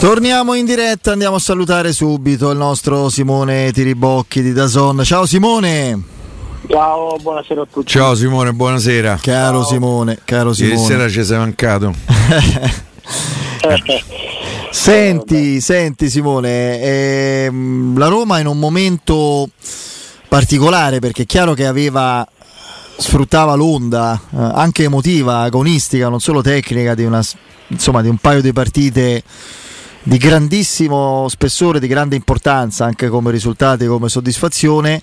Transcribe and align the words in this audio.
Torniamo 0.00 0.54
in 0.54 0.64
diretta, 0.64 1.10
andiamo 1.10 1.34
a 1.36 1.40
salutare 1.40 1.92
subito 1.92 2.52
il 2.52 2.56
nostro 2.56 3.08
Simone 3.08 3.72
Tiribocchi 3.72 4.42
di 4.42 4.52
Dazon. 4.52 5.02
Ciao 5.02 5.26
Simone! 5.26 6.00
Ciao, 6.68 7.16
buonasera 7.20 7.62
a 7.62 7.66
tutti. 7.68 7.88
Ciao 7.88 8.14
Simone, 8.14 8.52
buonasera. 8.52 9.18
Caro 9.20 9.62
Ciao. 9.62 9.68
Simone, 9.68 10.20
caro 10.24 10.52
Simone. 10.52 10.74
Ieri 10.74 10.86
sera 10.86 11.08
ci 11.08 11.24
sei 11.24 11.38
mancato. 11.38 11.92
Senti, 14.70 15.60
senti 15.60 16.08
Simone, 16.08 16.80
ehm, 16.80 17.98
la 17.98 18.06
Roma 18.06 18.38
in 18.38 18.46
un 18.46 18.58
momento 18.58 19.48
particolare 20.28 21.00
perché 21.00 21.22
è 21.22 21.26
chiaro 21.26 21.54
che 21.54 21.66
aveva 21.66 22.24
sfruttava 22.96 23.54
l'onda 23.54 24.20
eh, 24.30 24.36
anche 24.36 24.84
emotiva, 24.84 25.40
agonistica, 25.40 26.08
non 26.08 26.20
solo 26.20 26.40
tecnica 26.40 26.94
di 26.94 27.04
una 27.04 27.20
insomma 27.68 28.00
di 28.00 28.08
un 28.08 28.18
paio 28.18 28.40
di 28.40 28.52
partite 28.52 29.22
di 30.08 30.16
grandissimo 30.16 31.28
spessore, 31.28 31.78
di 31.78 31.86
grande 31.86 32.16
importanza 32.16 32.86
anche 32.86 33.10
come 33.10 33.30
risultati, 33.30 33.84
come 33.84 34.08
soddisfazione. 34.08 35.02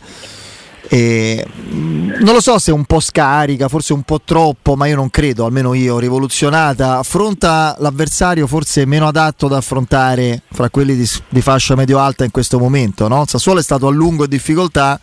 E, 0.87 1.45
mh, 1.45 2.23
non 2.23 2.33
lo 2.33 2.41
so 2.41 2.57
se 2.57 2.71
è 2.71 2.73
un 2.73 2.85
po' 2.85 2.99
scarica, 2.99 3.67
forse 3.67 3.93
un 3.93 4.01
po' 4.01 4.19
troppo, 4.25 4.75
ma 4.75 4.87
io 4.87 4.95
non 4.95 5.11
credo, 5.11 5.45
almeno 5.45 5.75
io, 5.75 5.99
rivoluzionata. 5.99 6.97
Affronta 6.97 7.75
l'avversario 7.77 8.47
forse 8.47 8.85
meno 8.85 9.07
adatto 9.07 9.47
da 9.47 9.57
affrontare 9.57 10.41
fra 10.51 10.71
quelli 10.71 10.95
di, 10.95 11.07
di 11.29 11.41
fascia 11.41 11.75
medio-alta 11.75 12.23
in 12.23 12.31
questo 12.31 12.57
momento. 12.57 13.07
No? 13.07 13.25
Sassuolo 13.27 13.59
è 13.59 13.63
stato 13.63 13.85
a 13.85 13.91
lungo 13.91 14.23
in 14.23 14.29
difficoltà, 14.31 14.99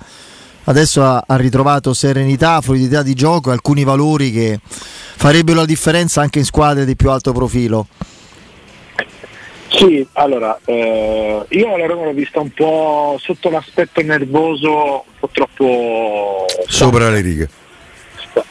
adesso 0.65 1.05
ha, 1.05 1.23
ha 1.25 1.37
ritrovato 1.37 1.95
serenità, 1.95 2.61
fluidità 2.61 3.05
di 3.05 3.15
gioco 3.15 3.51
e 3.51 3.53
alcuni 3.53 3.85
valori 3.85 4.33
che 4.33 4.59
farebbero 4.65 5.61
la 5.61 5.65
differenza 5.65 6.23
anche 6.23 6.41
in 6.41 6.45
squadre 6.45 6.85
di 6.85 6.97
più 6.97 7.09
alto 7.09 7.31
profilo. 7.31 7.87
Sì, 9.75 10.07
allora, 10.13 10.59
eh, 10.67 11.45
io 11.49 11.77
la 11.77 11.87
Roma 11.87 12.05
l'ho 12.05 12.13
vista 12.13 12.41
un 12.41 12.51
po' 12.51 13.19
sotto 13.21 13.49
l'aspetto 13.49 14.03
nervoso, 14.03 14.69
un 14.69 15.13
po' 15.19 15.29
troppo 15.33 16.47
Sopra 16.67 17.09
le 17.09 17.21
righe. 17.21 17.49
sta- 18.29 18.45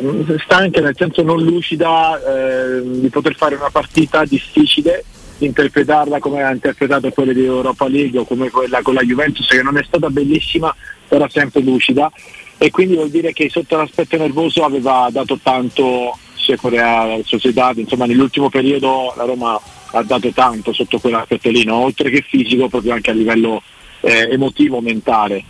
stanca, 0.43 0.81
nel 0.81 0.95
senso 0.97 1.21
non 1.21 1.41
lucida, 1.43 2.19
eh, 2.19 2.81
di 2.83 3.09
poter 3.09 3.35
fare 3.35 3.55
una 3.55 3.69
partita 3.69 4.25
difficile, 4.25 5.03
interpretarla 5.37 6.19
come 6.19 6.43
ha 6.43 6.51
interpretato 6.51 7.09
quelle 7.11 7.33
di 7.33 7.45
Europa 7.45 7.87
League 7.87 8.19
o 8.19 8.25
come 8.25 8.49
quella 8.49 8.81
con 8.81 8.95
la 8.95 9.01
Juventus, 9.01 9.47
che 9.47 9.61
non 9.61 9.77
è 9.77 9.83
stata 9.83 10.09
bellissima, 10.09 10.75
però 11.07 11.27
sempre 11.29 11.61
lucida. 11.61 12.11
E 12.57 12.71
quindi 12.71 12.95
vuol 12.95 13.09
dire 13.09 13.31
che 13.31 13.49
sotto 13.49 13.77
l'aspetto 13.77 14.17
nervoso 14.17 14.63
aveva 14.63 15.07
dato 15.11 15.39
tanto 15.41 16.17
sia 16.35 16.57
Corea 16.57 17.19
Società, 17.23 17.71
insomma 17.75 18.05
nell'ultimo 18.05 18.49
periodo 18.49 19.13
la 19.15 19.25
Roma 19.25 19.59
ha 19.91 20.03
dato 20.03 20.29
tanto 20.31 20.73
sotto 20.73 20.99
quell'aspetto 20.99 21.49
lì, 21.49 21.63
no? 21.63 21.75
oltre 21.75 22.09
che 22.09 22.23
fisico, 22.27 22.67
proprio 22.67 22.93
anche 22.93 23.11
a 23.11 23.13
livello 23.13 23.61
eh, 24.01 24.29
emotivo, 24.31 24.81
mentale. 24.81 25.43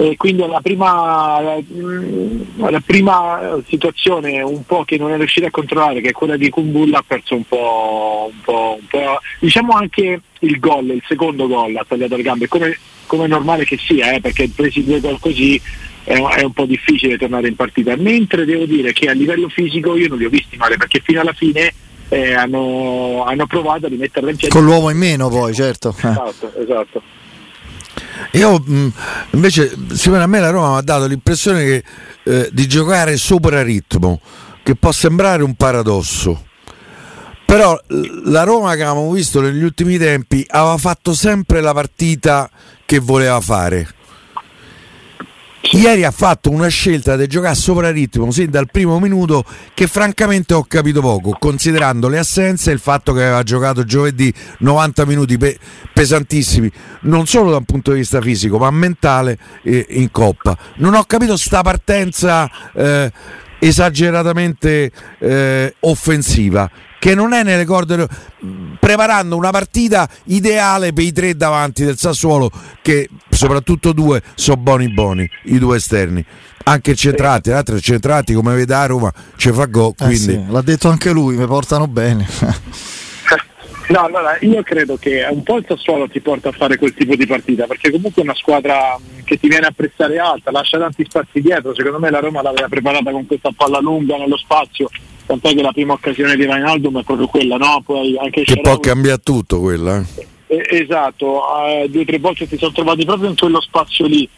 E 0.00 0.16
quindi 0.16 0.46
la 0.46 0.60
prima, 0.60 1.40
la, 1.40 1.58
mm, 1.60 2.68
la 2.70 2.80
prima 2.86 3.60
situazione 3.66 4.40
un 4.42 4.64
po' 4.64 4.84
che 4.84 4.96
non 4.96 5.10
è 5.10 5.16
riuscita 5.16 5.48
a 5.48 5.50
controllare, 5.50 6.00
che 6.00 6.10
è 6.10 6.12
quella 6.12 6.36
di 6.36 6.50
Kumbulla, 6.50 6.98
ha 6.98 7.04
perso 7.04 7.34
un 7.34 7.42
po', 7.42 8.30
un 8.32 8.40
po', 8.42 8.78
un 8.80 8.86
po', 8.86 9.18
diciamo 9.40 9.72
anche 9.72 10.20
il 10.38 10.58
gol, 10.60 10.90
il 10.90 11.02
secondo 11.08 11.48
gol 11.48 11.74
ha 11.74 11.84
tagliato 11.86 12.14
le 12.14 12.22
gambe, 12.22 12.46
come, 12.46 12.78
come 13.06 13.24
è 13.24 13.28
normale 13.28 13.64
che 13.64 13.76
sia, 13.76 14.12
eh, 14.12 14.20
perché 14.20 14.48
presi 14.54 14.84
due 14.84 15.00
gol 15.00 15.18
così 15.18 15.60
è, 16.04 16.12
è 16.12 16.44
un 16.44 16.52
po' 16.52 16.64
difficile 16.64 17.18
tornare 17.18 17.48
in 17.48 17.56
partita, 17.56 17.96
mentre 17.96 18.44
devo 18.44 18.66
dire 18.66 18.92
che 18.92 19.08
a 19.08 19.12
livello 19.12 19.48
fisico 19.48 19.96
io 19.96 20.06
non 20.06 20.18
li 20.18 20.26
ho 20.26 20.30
visti 20.30 20.56
male, 20.56 20.76
perché 20.76 21.00
fino 21.00 21.20
alla 21.20 21.32
fine 21.32 21.72
eh, 22.08 22.34
hanno, 22.34 23.24
hanno 23.24 23.46
provato 23.46 23.86
a 23.86 23.88
rimetterla 23.88 24.30
in 24.30 24.36
piedi. 24.36 24.54
Con 24.54 24.64
l'uomo 24.64 24.90
in 24.90 24.98
meno 24.98 25.28
poi, 25.28 25.54
certo. 25.54 25.94
Eh. 26.02 26.08
Esatto, 26.08 26.52
esatto. 26.56 27.02
Io 28.32 28.58
mh, 28.58 28.92
invece, 29.30 29.74
Simone, 29.92 30.22
a 30.22 30.26
me 30.26 30.40
la 30.40 30.50
Roma 30.50 30.72
mi 30.72 30.78
ha 30.78 30.82
dato 30.82 31.06
l'impressione 31.06 31.64
che, 31.64 31.84
eh, 32.24 32.48
di 32.52 32.66
giocare 32.66 33.16
sopra 33.16 33.62
ritmo, 33.62 34.20
che 34.62 34.74
può 34.74 34.92
sembrare 34.92 35.42
un 35.42 35.54
paradosso. 35.54 36.44
Però 37.44 37.78
la 38.24 38.42
Roma 38.42 38.74
che 38.74 38.82
avevamo 38.82 39.10
visto 39.10 39.40
negli 39.40 39.62
ultimi 39.62 39.96
tempi 39.96 40.44
aveva 40.48 40.76
fatto 40.76 41.14
sempre 41.14 41.62
la 41.62 41.72
partita 41.72 42.50
che 42.84 42.98
voleva 42.98 43.40
fare. 43.40 43.88
Ieri 45.72 46.04
ha 46.04 46.10
fatto 46.10 46.50
una 46.50 46.68
scelta 46.68 47.14
di 47.14 47.26
giocare 47.26 47.54
sopra 47.54 47.90
ritmo 47.90 48.30
sin 48.30 48.50
dal 48.50 48.70
primo 48.70 48.98
minuto 48.98 49.44
che 49.74 49.86
francamente 49.86 50.54
ho 50.54 50.64
capito 50.64 51.02
poco, 51.02 51.36
considerando 51.38 52.08
le 52.08 52.18
assenze 52.18 52.70
e 52.70 52.72
il 52.72 52.80
fatto 52.80 53.12
che 53.12 53.22
aveva 53.22 53.42
giocato 53.42 53.84
giovedì 53.84 54.32
90 54.60 55.04
minuti 55.04 55.36
pe- 55.36 55.58
pesantissimi, 55.92 56.72
non 57.02 57.26
solo 57.26 57.50
da 57.50 57.58
un 57.58 57.64
punto 57.64 57.92
di 57.92 57.98
vista 57.98 58.20
fisico 58.22 58.56
ma 58.56 58.70
mentale 58.70 59.38
eh, 59.62 59.84
in 59.90 60.10
coppa. 60.10 60.56
Non 60.76 60.94
ho 60.94 61.04
capito 61.04 61.36
sta 61.36 61.60
partenza 61.60 62.50
eh, 62.74 63.12
esageratamente 63.58 64.90
eh, 65.18 65.74
offensiva 65.80 66.70
che 66.98 67.14
non 67.14 67.32
è 67.32 67.42
nelle 67.42 67.64
corde 67.64 68.08
preparando 68.78 69.36
una 69.36 69.50
partita 69.50 70.08
ideale 70.24 70.92
per 70.92 71.04
i 71.04 71.12
tre 71.12 71.36
davanti 71.36 71.84
del 71.84 71.96
Sassuolo 71.96 72.50
che 72.82 73.08
soprattutto 73.30 73.92
due 73.92 74.22
sono 74.34 74.56
buoni 74.56 74.92
buoni 74.92 75.28
i 75.44 75.58
due 75.58 75.76
esterni 75.76 76.24
anche 76.64 76.94
centrati, 76.94 77.50
l'altro 77.50 77.80
centrati 77.80 78.34
come 78.34 78.54
vede 78.54 78.74
a 78.74 78.86
Roma 78.86 79.12
ci 79.36 79.50
fa 79.52 79.64
go 79.64 79.90
Eh 79.90 80.04
quindi 80.04 80.18
sì, 80.18 80.44
l'ha 80.48 80.60
detto 80.60 80.88
anche 80.90 81.10
lui, 81.10 81.36
mi 81.36 81.46
portano 81.46 81.86
bene. 81.86 82.26
No, 83.88 84.00
allora 84.00 84.36
io 84.40 84.62
credo 84.62 84.96
che 84.96 85.26
un 85.30 85.42
po' 85.42 85.56
il 85.56 85.64
Sassuolo 85.66 86.08
ti 86.08 86.20
porta 86.20 86.50
a 86.50 86.52
fare 86.52 86.76
quel 86.76 86.92
tipo 86.92 87.16
di 87.16 87.26
partita, 87.26 87.66
perché 87.66 87.90
comunque 87.90 88.20
è 88.20 88.24
una 88.24 88.34
squadra 88.34 88.98
mh, 88.98 89.24
che 89.24 89.38
ti 89.38 89.48
viene 89.48 89.66
a 89.66 89.72
prestare 89.74 90.18
alta, 90.18 90.50
lascia 90.50 90.78
tanti 90.78 91.04
spazi 91.04 91.40
dietro, 91.40 91.74
secondo 91.74 91.98
me 91.98 92.10
la 92.10 92.20
Roma 92.20 92.42
l'aveva 92.42 92.68
preparata 92.68 93.10
con 93.10 93.26
questa 93.26 93.50
palla 93.56 93.80
lunga 93.80 94.16
nello 94.18 94.36
spazio, 94.36 94.90
tant'è 95.24 95.54
che 95.54 95.62
la 95.62 95.72
prima 95.72 95.94
occasione 95.94 96.36
di 96.36 96.44
Wijnaldum 96.44 97.00
è 97.00 97.02
proprio 97.02 97.28
quella, 97.28 97.56
no? 97.56 97.82
Poi 97.84 98.18
anche 98.18 98.42
che 98.42 98.60
può 98.60 98.78
cambiare 98.78 99.20
tutto 99.22 99.60
quella 99.60 99.98
eh. 99.98 100.26
Esatto, 100.70 101.42
eh, 101.66 101.88
due 101.90 102.02
o 102.02 102.04
tre 102.04 102.18
volte 102.18 102.48
ti 102.48 102.56
sono 102.58 102.72
trovati 102.72 103.04
proprio 103.04 103.28
in 103.28 103.36
quello 103.36 103.60
spazio 103.60 104.06
lì. 104.06 104.28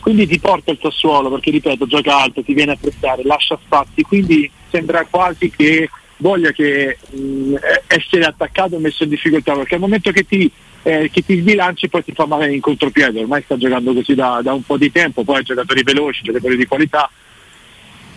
Quindi 0.00 0.26
ti 0.26 0.38
porta 0.38 0.70
il 0.70 0.78
Sassuolo, 0.80 1.28
perché 1.30 1.50
ripeto, 1.50 1.86
gioca 1.86 2.22
alto, 2.22 2.42
ti 2.42 2.54
viene 2.54 2.72
a 2.72 2.78
prestare, 2.80 3.24
lascia 3.24 3.58
spazi, 3.62 4.02
quindi 4.02 4.50
sembra 4.70 5.06
quasi 5.10 5.50
che 5.50 5.90
voglia 6.18 6.52
che 6.52 6.98
mh, 7.10 7.54
essere 7.86 8.24
attaccato 8.24 8.76
e 8.76 8.78
messo 8.78 9.04
in 9.04 9.10
difficoltà, 9.10 9.54
perché 9.54 9.74
al 9.74 9.80
momento 9.80 10.10
che 10.10 10.24
ti, 10.26 10.50
eh, 10.82 11.10
che 11.12 11.24
ti 11.24 11.38
sbilanci 11.38 11.88
poi 11.88 12.04
ti 12.04 12.12
fa 12.12 12.26
male 12.26 12.52
in 12.52 12.60
contropiede, 12.60 13.20
ormai 13.20 13.42
sta 13.42 13.56
giocando 13.56 13.92
così 13.92 14.14
da, 14.14 14.40
da 14.42 14.52
un 14.52 14.62
po' 14.62 14.76
di 14.76 14.92
tempo, 14.92 15.24
poi 15.24 15.42
giocatori 15.42 15.82
veloci, 15.82 16.22
giocatori 16.22 16.56
di 16.56 16.66
qualità. 16.66 17.10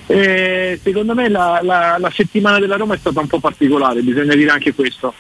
E 0.08 0.80
secondo 0.84 1.14
me 1.16 1.30
la, 1.30 1.60
la- 1.64 1.98
la 1.98 2.12
settimana 2.12 2.60
della 2.60 2.76
Roma 2.76 2.96
è 2.96 2.98
stata 2.98 3.20
un 3.20 3.28
po' 3.28 3.40
particolare, 3.40 4.02
bisogna 4.02 4.36
dire 4.36 4.52
anche 4.52 4.74
questo 4.74 5.14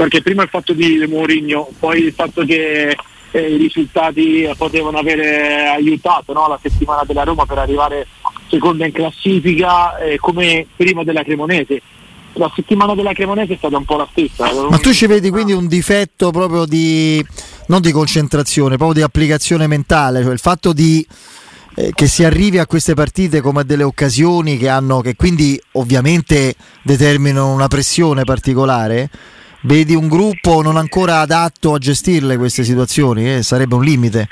perché 0.00 0.22
prima 0.22 0.42
il 0.44 0.48
fatto 0.48 0.72
di 0.72 1.04
Mourinho, 1.06 1.68
poi 1.78 2.04
il 2.04 2.14
fatto 2.14 2.42
che 2.46 2.96
eh, 3.32 3.54
i 3.54 3.58
risultati 3.58 4.50
potevano 4.56 4.96
avere 4.96 5.66
aiutato 5.66 6.32
no, 6.32 6.48
la 6.48 6.58
settimana 6.62 7.02
della 7.04 7.22
Roma 7.22 7.44
per 7.44 7.58
arrivare 7.58 8.06
seconda 8.48 8.86
in 8.86 8.92
classifica 8.92 9.98
eh, 9.98 10.16
come 10.16 10.66
prima 10.74 11.04
della 11.04 11.22
Cremonese. 11.22 11.82
La 12.34 12.50
settimana 12.54 12.94
della 12.94 13.12
Cremonese 13.12 13.54
è 13.54 13.56
stata 13.56 13.76
un 13.76 13.84
po' 13.84 13.96
la 13.96 14.08
stessa. 14.10 14.50
Ma 14.68 14.78
tu 14.78 14.92
ci 14.92 15.06
vedi 15.06 15.30
quindi 15.30 15.52
un 15.52 15.66
difetto 15.66 16.30
proprio 16.30 16.64
di 16.64 17.24
non 17.66 17.80
di 17.80 17.92
concentrazione, 17.92 18.76
proprio 18.76 18.98
di 18.98 19.02
applicazione 19.02 19.66
mentale, 19.66 20.22
cioè 20.22 20.32
il 20.32 20.38
fatto 20.38 20.72
di 20.72 21.06
eh, 21.76 21.92
che 21.94 22.06
si 22.08 22.24
arrivi 22.24 22.58
a 22.58 22.66
queste 22.66 22.94
partite 22.94 23.40
come 23.40 23.60
a 23.60 23.62
delle 23.62 23.84
occasioni 23.84 24.58
che 24.58 24.68
hanno 24.68 25.00
che 25.00 25.14
quindi 25.14 25.60
ovviamente 25.72 26.54
determinano 26.82 27.52
una 27.52 27.68
pressione 27.68 28.24
particolare. 28.24 29.08
Vedi 29.62 29.94
un 29.94 30.08
gruppo 30.08 30.62
non 30.62 30.76
ancora 30.76 31.20
adatto 31.20 31.74
a 31.74 31.78
gestirle 31.78 32.38
queste 32.38 32.64
situazioni, 32.64 33.36
eh, 33.36 33.42
sarebbe 33.42 33.74
un 33.74 33.84
limite. 33.84 34.28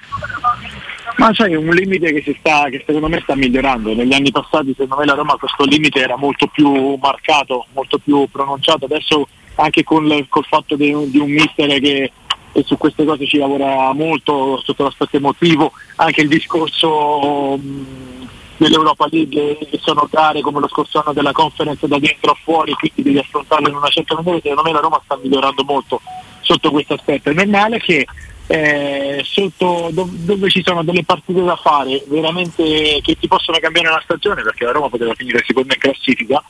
Ma 1.19 1.33
c'è 1.33 1.53
un 1.57 1.69
limite 1.71 2.13
che, 2.13 2.37
sta, 2.39 2.69
che 2.71 2.83
secondo 2.87 3.09
me 3.09 3.21
sta 3.21 3.35
migliorando. 3.35 3.93
Negli 3.93 4.15
anni 4.15 4.31
passati 4.31 4.69
secondo 4.71 4.99
me 4.99 5.05
la 5.05 5.15
Roma 5.15 5.37
questo 5.37 5.65
limite 5.65 6.01
era 6.01 6.17
molto 6.17 6.47
più 6.47 6.95
marcato, 6.95 7.67
molto 7.73 7.99
più 7.99 8.29
pronunciato. 8.31 8.85
Adesso 8.85 9.27
anche 9.57 9.83
col, 9.83 10.27
col 10.29 10.45
fatto 10.45 10.77
di, 10.77 10.95
di 11.11 11.19
un 11.19 11.29
mister 11.29 11.81
che, 11.81 12.13
che 12.53 12.63
su 12.65 12.77
queste 12.79 13.05
cose 13.05 13.27
ci 13.27 13.37
lavora 13.37 13.93
molto 13.95 14.63
sotto 14.63 14.85
l'aspetto 14.85 15.17
emotivo, 15.17 15.73
anche 15.97 16.21
il 16.21 16.29
discorso 16.29 17.57
mh, 17.57 18.29
dell'Europa 18.59 19.09
League 19.11 19.59
che 19.69 19.79
sono 19.83 20.07
gare 20.09 20.41
come 20.41 20.61
lo 20.61 20.69
scorso 20.69 21.01
anno 21.01 21.13
della 21.13 21.33
conference 21.33 21.89
da 21.89 21.99
dentro 21.99 22.31
a 22.31 22.37
fuori, 22.45 22.75
quindi 22.75 23.03
devi 23.03 23.19
affrontarle 23.19 23.69
in 23.69 23.75
una 23.75 23.89
certa 23.89 24.15
maniera, 24.15 24.39
secondo 24.41 24.63
me 24.63 24.73
la 24.73 24.81
Roma 24.81 25.01
sta 25.03 25.19
migliorando 25.21 25.65
molto 25.65 26.01
sotto 26.43 26.71
questo 26.71 26.95
aspetto. 26.95 27.31
È 27.31 27.35
normale 27.35 27.79
che 27.81 28.07
eh, 28.51 29.21
sotto 29.25 29.91
dov- 29.93 30.11
dove 30.11 30.49
ci 30.49 30.63
sono 30.65 30.83
delle 30.83 31.05
partite 31.05 31.43
da 31.43 31.55
fare 31.57 32.03
veramente 32.09 32.99
che 33.03 33.17
ti 33.19 33.29
possono 33.29 33.59
cambiare 33.59 33.89
una 33.89 34.01
stagione 34.03 34.43
perché 34.43 34.65
la 34.65 34.73
Roma 34.73 34.89
poteva 34.89 35.13
finire 35.15 35.45
seconda 35.47 35.75
in 35.75 35.81
classifica 35.81 36.43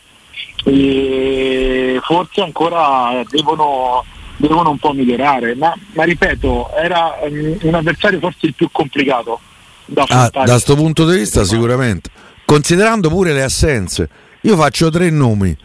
e 0.64 1.98
forse 2.02 2.40
ancora 2.40 3.20
devono 3.28 4.04
devono 4.36 4.70
un 4.70 4.78
po' 4.78 4.92
migliorare, 4.92 5.56
ma, 5.56 5.74
ma 5.94 6.04
ripeto, 6.04 6.70
era 6.76 7.18
um, 7.22 7.56
un 7.60 7.74
avversario 7.74 8.20
forse 8.20 8.46
il 8.46 8.54
più 8.54 8.68
complicato 8.70 9.40
da 9.84 10.04
ah, 10.08 10.30
da 10.32 10.44
questo 10.44 10.76
punto 10.76 11.04
di 11.10 11.18
vista 11.18 11.42
sicuramente, 11.42 12.08
considerando 12.44 13.08
pure 13.08 13.32
le 13.32 13.42
assenze, 13.42 14.08
io 14.42 14.56
faccio 14.56 14.90
tre 14.90 15.10
nomi, 15.10 15.56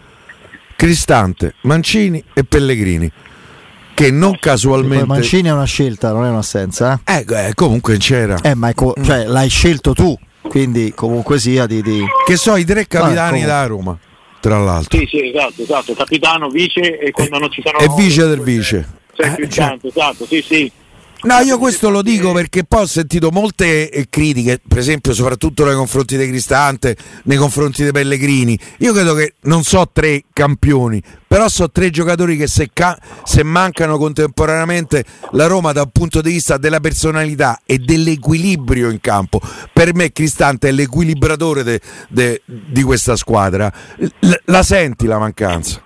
Cristante, 0.76 1.54
Mancini 1.62 2.24
e 2.34 2.44
Pellegrini 2.44 3.12
che 3.94 4.12
non 4.12 4.38
casualmente. 4.40 5.06
Mancini 5.06 5.50
è 5.50 5.52
una 5.52 5.66
scelta, 5.66 6.12
non 6.12 6.26
è 6.26 6.30
un'assenza. 6.30 7.02
Eh, 7.06 7.26
eh, 7.28 7.48
eh 7.48 7.54
comunque 7.54 7.98
c'era. 7.98 8.38
Eh, 8.42 8.56
ma 8.56 8.74
co- 8.74 8.96
cioè, 9.04 9.26
l'hai 9.26 9.50
scelto 9.50 9.94
tu, 9.94 10.18
quindi 10.42 10.94
comunque 10.96 11.40
sia 11.40 11.66
di. 11.66 11.82
di... 11.82 12.04
Che 12.26 12.36
so, 12.36 12.56
i 12.56 12.66
tre 12.66 12.88
capitani 12.88 13.42
no, 13.42 13.48
da 13.48 13.66
Roma, 13.66 13.98
tra 14.40 14.60
l'altro. 14.60 14.98
Sì, 14.98 15.06
sì, 15.08 15.30
esatto, 15.30 15.62
esatto. 15.62 15.94
Capitano, 15.94 16.50
vice 16.50 17.00
e 17.00 17.12
quando 17.12 17.38
eh, 17.38 17.40
non 17.40 17.52
ci 17.52 17.62
sono. 17.64 17.78
E 17.80 17.88
vice 17.96 18.28
del 18.28 18.42
vice. 18.42 19.02
Cioè, 19.14 19.36
eh, 19.38 19.50
cioè... 19.50 19.78
esatto, 19.82 20.26
sì, 20.26 20.42
sì. 20.42 20.72
No, 21.24 21.40
io 21.40 21.58
questo 21.58 21.90
lo 21.90 22.02
dico 22.02 22.34
perché 22.34 22.66
poi 22.66 22.82
ho 22.82 22.86
sentito 22.86 23.32
molte 23.32 23.90
eh, 23.90 24.08
critiche, 24.10 24.60
per 24.68 24.78
esempio, 24.78 25.14
soprattutto 25.14 25.64
nei 25.64 25.74
confronti 25.74 26.18
di 26.18 26.28
Cristante, 26.28 26.98
nei 27.24 27.38
confronti 27.38 27.84
dei 27.84 27.94
Pellegrini. 27.94 28.60
Io 28.80 28.92
credo 28.92 29.14
che 29.14 29.36
non 29.44 29.64
so 29.64 29.90
tre 29.92 30.26
campioni, 30.34 31.02
però 31.26 31.48
so 31.48 31.72
tre 31.72 31.92
giocatori 31.92 32.36
che 32.36 32.48
se, 32.48 32.72
ca- 32.74 33.00
se 33.24 33.42
mancano 33.44 33.98
contemporaneamente 33.98 35.06
la 35.32 35.48
Roma 35.48 35.72
dal 35.72 35.92
punto 35.94 36.20
di 36.20 36.32
vista 36.32 36.58
della 36.58 36.82
personalità 36.82 37.62
e 37.66 37.78
dell'equilibrio 37.78 38.90
in 38.90 39.00
campo, 39.00 39.40
per 39.72 39.94
me 39.96 40.12
Cristante 40.12 40.68
è 40.68 40.72
l'equilibratore 40.72 41.64
de- 41.64 41.80
de- 42.10 42.42
di 42.46 42.84
questa 42.84 43.16
squadra. 43.16 43.72
L- 43.98 44.34
la 44.46 44.62
senti 44.62 45.06
la 45.06 45.20
mancanza? 45.20 45.82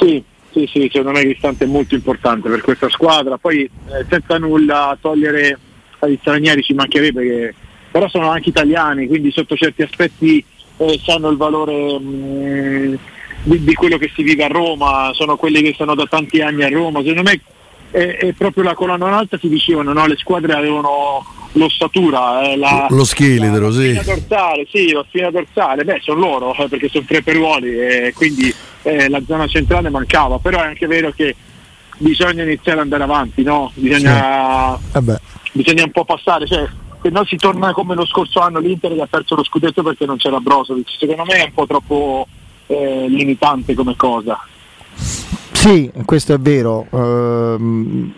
Sì, 0.00 0.24
sì, 0.54 0.68
sì, 0.72 0.88
secondo 0.92 1.18
me 1.18 1.24
Cristante 1.24 1.64
è 1.64 1.66
molto 1.66 1.96
importante 1.96 2.48
per 2.48 2.60
questa 2.60 2.88
squadra. 2.88 3.36
Poi 3.38 3.64
eh, 3.64 4.06
senza 4.08 4.38
nulla 4.38 4.96
togliere 5.00 5.58
agli 5.98 6.16
stranieri 6.20 6.62
ci 6.62 6.74
mancherebbe, 6.74 7.22
che, 7.22 7.54
però 7.90 8.08
sono 8.08 8.30
anche 8.30 8.50
italiani, 8.50 9.08
quindi 9.08 9.32
sotto 9.32 9.56
certi 9.56 9.82
aspetti 9.82 10.44
eh, 10.76 11.00
sanno 11.02 11.30
il 11.30 11.36
valore 11.36 11.98
mh, 11.98 12.04
mm, 12.04 12.94
di, 13.42 13.64
di, 13.64 13.74
quello 13.74 13.98
che 13.98 14.10
si 14.14 14.22
vive 14.22 14.44
a 14.44 14.48
Roma, 14.48 15.10
sono 15.12 15.36
quelli 15.36 15.60
che 15.60 15.74
sono 15.76 15.96
da 15.96 16.06
tanti 16.06 16.40
anni 16.40 16.62
a 16.62 16.68
Roma. 16.68 17.00
Secondo 17.00 17.22
me 17.22 17.40
è, 17.94 18.16
è 18.16 18.32
proprio 18.32 18.64
la 18.64 18.74
colonna 18.74 19.16
alta 19.16 19.38
si 19.38 19.48
dicevano, 19.48 19.92
no? 19.92 20.06
le 20.06 20.16
squadre 20.16 20.52
avevano 20.52 21.24
l'ossatura, 21.52 22.42
eh, 22.42 22.56
la, 22.56 22.88
lo 22.90 23.04
scheletro, 23.04 23.68
la, 23.68 23.68
la 23.68 23.72
sì. 23.72 24.00
dorsale, 24.04 24.66
sì, 24.68 24.90
la 24.90 25.04
spina 25.06 25.30
dorsale, 25.30 25.84
beh 25.84 26.00
sono 26.02 26.18
loro 26.18 26.54
eh, 26.56 26.68
perché 26.68 26.88
sono 26.88 27.04
tre 27.06 27.22
peruoli 27.22 27.68
e 27.68 28.12
quindi 28.12 28.52
eh, 28.82 29.08
la 29.08 29.22
zona 29.24 29.46
centrale 29.46 29.90
mancava, 29.90 30.38
però 30.38 30.60
è 30.60 30.66
anche 30.66 30.88
vero 30.88 31.12
che 31.12 31.36
bisogna 31.98 32.42
iniziare 32.42 32.78
ad 32.78 32.84
andare 32.84 33.04
avanti, 33.04 33.44
no? 33.44 33.70
bisogna, 33.74 34.76
sì. 34.90 34.98
Eh 34.98 35.20
bisogna 35.52 35.84
un 35.84 35.92
po' 35.92 36.04
passare, 36.04 36.48
cioè, 36.48 36.66
se 37.00 37.10
no 37.10 37.24
si 37.24 37.36
torna 37.36 37.72
come 37.72 37.94
lo 37.94 38.06
scorso 38.06 38.40
anno 38.40 38.58
l'Inter 38.58 38.92
che 38.92 39.02
ha 39.02 39.06
perso 39.06 39.36
lo 39.36 39.44
scudetto 39.44 39.84
perché 39.84 40.04
non 40.04 40.16
c'era 40.16 40.40
Brozovic, 40.40 40.96
secondo 40.98 41.24
me 41.24 41.34
è 41.34 41.44
un 41.44 41.52
po' 41.54 41.66
troppo 41.66 42.26
eh, 42.66 43.06
limitante 43.06 43.74
come 43.74 43.94
cosa. 43.94 44.36
Sì, 45.64 45.90
questo 46.04 46.34
è 46.34 46.38
vero. 46.38 46.86
Uh, 46.90 48.12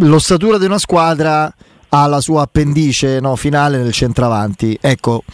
l'ossatura 0.00 0.58
di 0.58 0.66
una 0.66 0.76
squadra 0.76 1.50
ha 1.88 2.06
la 2.06 2.20
sua 2.20 2.42
appendice 2.42 3.20
no, 3.20 3.36
finale 3.36 3.78
nel 3.78 3.90
centravanti. 3.90 4.76
Ecco, 4.78 5.24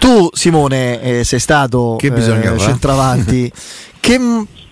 tu 0.00 0.28
Simone 0.32 1.00
eh, 1.00 1.22
sei 1.22 1.38
stato 1.38 1.96
eh, 2.00 2.58
centravanti. 2.58 3.52
che, 4.00 4.18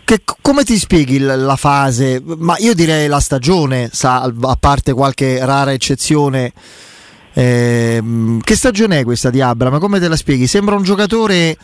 che, 0.04 0.22
come 0.42 0.64
ti 0.64 0.76
spieghi 0.76 1.20
la 1.20 1.54
fase? 1.54 2.20
Ma 2.24 2.56
io 2.58 2.74
direi 2.74 3.06
la 3.06 3.20
stagione, 3.20 3.88
a 4.02 4.56
parte 4.58 4.92
qualche 4.92 5.38
rara 5.44 5.72
eccezione. 5.72 6.52
Eh, 7.32 8.02
che 8.42 8.56
stagione 8.56 8.98
è 8.98 9.04
questa 9.04 9.30
di 9.30 9.40
Abram? 9.40 9.78
Come 9.78 10.00
te 10.00 10.08
la 10.08 10.16
spieghi? 10.16 10.48
Sembra 10.48 10.74
un 10.74 10.82
giocatore 10.82 11.56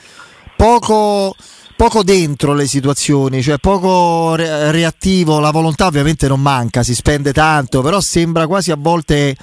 poco 0.56 1.34
poco 1.82 2.04
dentro 2.04 2.54
le 2.54 2.68
situazioni, 2.68 3.42
cioè 3.42 3.58
poco 3.58 4.36
re- 4.36 4.70
reattivo, 4.70 5.40
la 5.40 5.50
volontà 5.50 5.86
ovviamente 5.86 6.28
non 6.28 6.40
manca, 6.40 6.84
si 6.84 6.94
spende 6.94 7.32
tanto, 7.32 7.82
però 7.82 8.00
sembra 8.00 8.46
quasi 8.46 8.70
a 8.70 8.76
volte 8.78 9.34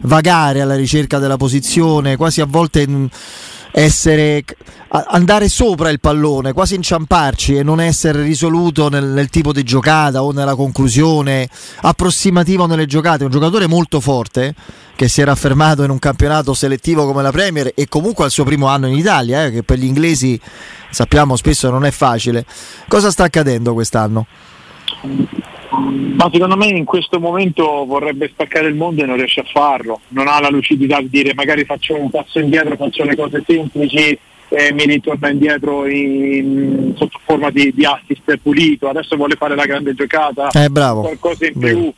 vagare 0.00 0.62
alla 0.62 0.74
ricerca 0.74 1.18
della 1.18 1.36
posizione, 1.36 2.16
quasi 2.16 2.40
a 2.40 2.46
volte 2.46 2.86
essere 3.72 4.44
andare 4.88 5.48
sopra 5.48 5.88
il 5.88 6.00
pallone, 6.00 6.52
quasi 6.52 6.74
inciamparci 6.74 7.56
e 7.56 7.62
non 7.62 7.80
essere 7.80 8.22
risoluto 8.22 8.90
nel, 8.90 9.06
nel, 9.06 9.30
tipo 9.30 9.52
di 9.52 9.62
giocata 9.62 10.22
o 10.22 10.32
nella 10.32 10.54
conclusione, 10.54 11.48
approssimativo 11.80 12.66
nelle 12.66 12.86
giocate. 12.86 13.24
Un 13.24 13.30
giocatore 13.30 13.66
molto 13.66 14.00
forte 14.00 14.54
che 14.94 15.08
si 15.08 15.22
era 15.22 15.32
affermato 15.32 15.82
in 15.82 15.90
un 15.90 15.98
campionato 15.98 16.52
selettivo 16.52 17.06
come 17.06 17.22
la 17.22 17.30
Premier 17.30 17.72
e 17.74 17.88
comunque 17.88 18.24
al 18.24 18.30
suo 18.30 18.44
primo 18.44 18.66
anno 18.66 18.86
in 18.86 18.96
Italia, 18.96 19.46
eh, 19.46 19.50
che 19.50 19.62
per 19.62 19.78
gli 19.78 19.84
inglesi 19.84 20.38
sappiamo 20.90 21.36
spesso 21.36 21.70
non 21.70 21.86
è 21.86 21.90
facile. 21.90 22.44
Cosa 22.86 23.10
sta 23.10 23.24
accadendo 23.24 23.72
quest'anno? 23.72 24.26
Ma 25.72 26.28
secondo 26.30 26.56
me 26.56 26.66
in 26.66 26.84
questo 26.84 27.18
momento 27.18 27.86
vorrebbe 27.86 28.28
spaccare 28.28 28.68
il 28.68 28.74
mondo 28.74 29.02
e 29.02 29.06
non 29.06 29.16
riesce 29.16 29.40
a 29.40 29.44
farlo, 29.50 30.00
non 30.08 30.28
ha 30.28 30.38
la 30.38 30.50
lucidità 30.50 31.00
di 31.00 31.08
dire 31.08 31.32
magari 31.34 31.64
faccio 31.64 31.98
un 31.98 32.10
passo 32.10 32.40
indietro, 32.40 32.76
faccio 32.76 33.04
le 33.04 33.16
cose 33.16 33.42
semplici 33.46 34.18
e 34.50 34.72
mi 34.74 34.84
ritorna 34.84 35.30
indietro 35.30 35.88
in, 35.88 36.92
sotto 36.94 37.18
forma 37.24 37.50
di, 37.50 37.72
di 37.74 37.86
assist 37.86 38.36
pulito, 38.42 38.90
adesso 38.90 39.16
vuole 39.16 39.36
fare 39.36 39.54
la 39.54 39.64
grande 39.64 39.94
giocata, 39.94 40.50
eh, 40.50 40.68
bravo. 40.68 41.00
qualcosa 41.00 41.46
in 41.46 41.58
più. 41.58 41.92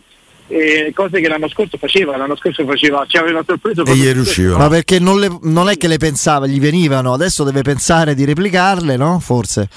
Eh, 0.47 0.93
cose 0.95 1.21
che 1.21 1.27
l'anno 1.27 1.49
scorso 1.49 1.79
faceva, 1.79 2.17
l'anno 2.17 2.37
scorso 2.37 2.65
faceva, 2.67 3.05
ci 3.09 3.17
aveva 3.17 3.43
sorpreso 3.45 3.85
e 3.85 3.97
gli 3.97 4.13
riusciva. 4.13 4.57
Ma 4.57 4.69
perché 4.69 5.01
non, 5.01 5.19
le, 5.19 5.37
non, 5.43 5.69
è 5.69 5.77
che 5.77 5.89
le 5.89 5.97
pensava, 5.97 6.47
gli 6.47 6.61
venivano, 6.61 7.13
adesso 7.13 7.43
deve 7.45 7.63
pensare 7.63 8.15
di 8.15 8.25
replicarle, 8.25 8.97
no? 8.97 9.19
Forse. 9.19 9.69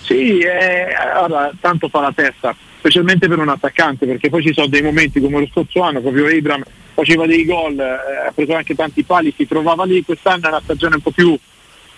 Sì, 0.00 0.38
eh, 0.38 0.88
allora, 1.14 1.52
tanto 1.60 1.88
fa 1.88 2.00
la 2.00 2.12
testa 2.12 2.56
specialmente 2.82 3.28
per 3.28 3.38
un 3.38 3.48
attaccante, 3.48 4.06
perché 4.06 4.28
poi 4.28 4.42
ci 4.42 4.52
sono 4.52 4.66
dei 4.66 4.82
momenti 4.82 5.20
come 5.20 5.38
lo 5.38 5.46
scorso 5.46 5.82
anno, 5.82 6.00
proprio 6.00 6.26
Abram 6.26 6.64
faceva 6.94 7.26
dei 7.26 7.44
gol, 7.44 7.78
eh, 7.78 8.26
ha 8.26 8.32
preso 8.34 8.54
anche 8.54 8.74
tanti 8.74 9.04
pali, 9.04 9.32
si 9.36 9.46
trovava 9.46 9.84
lì, 9.84 10.02
quest'anno 10.02 10.46
è 10.46 10.48
una 10.48 10.60
stagione 10.64 10.96
un 10.96 11.00
po' 11.00 11.12
più 11.12 11.38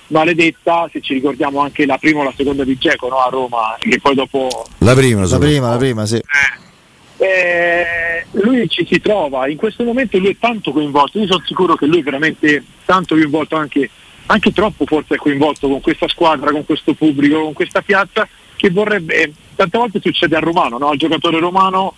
maledetta, 0.09 0.87
se 0.93 1.01
ci 1.01 1.15
ricordiamo 1.15 1.61
anche 1.61 1.87
la 1.87 1.97
prima 1.97 2.21
o 2.21 2.25
la 2.25 2.35
seconda 2.37 2.65
di 2.65 2.77
Geco 2.77 3.09
no? 3.09 3.17
a 3.17 3.31
Roma, 3.31 3.77
che 3.79 3.99
poi 3.99 4.15
dopo... 4.15 4.67
La 4.79 4.93
prima, 4.93 5.27
la 5.27 5.39
prima, 5.39 5.71
la 5.71 5.77
prima, 5.79 6.05
sì. 6.05 6.17
Eh, 6.17 7.25
eh, 7.25 8.27
lui 8.33 8.69
ci 8.69 8.87
si 8.87 9.01
trova, 9.01 9.49
in 9.49 9.57
questo 9.57 9.85
momento 9.85 10.19
lui 10.19 10.33
è 10.33 10.37
tanto 10.39 10.71
coinvolto, 10.71 11.19
io 11.19 11.27
sono 11.27 11.43
sicuro 11.47 11.77
che 11.77 11.87
lui 11.87 12.01
è 12.01 12.03
veramente 12.03 12.63
tanto 12.85 13.15
coinvolto 13.15 13.57
anche, 13.57 13.89
anche 14.27 14.53
troppo 14.53 14.85
forse 14.85 15.15
è 15.15 15.17
coinvolto 15.17 15.67
con 15.67 15.81
questa 15.81 16.09
squadra, 16.09 16.51
con 16.51 16.67
questo 16.67 16.93
pubblico, 16.93 17.41
con 17.41 17.55
questa 17.55 17.81
piazza 17.81 18.29
che 18.55 18.69
vorrebbe, 18.69 19.33
tante 19.55 19.79
volte 19.79 20.01
succede 20.01 20.37
al 20.37 20.43
romano, 20.43 20.79
no? 20.79 20.89
al 20.89 20.97
giocatore 20.97 21.39
romano 21.39 21.95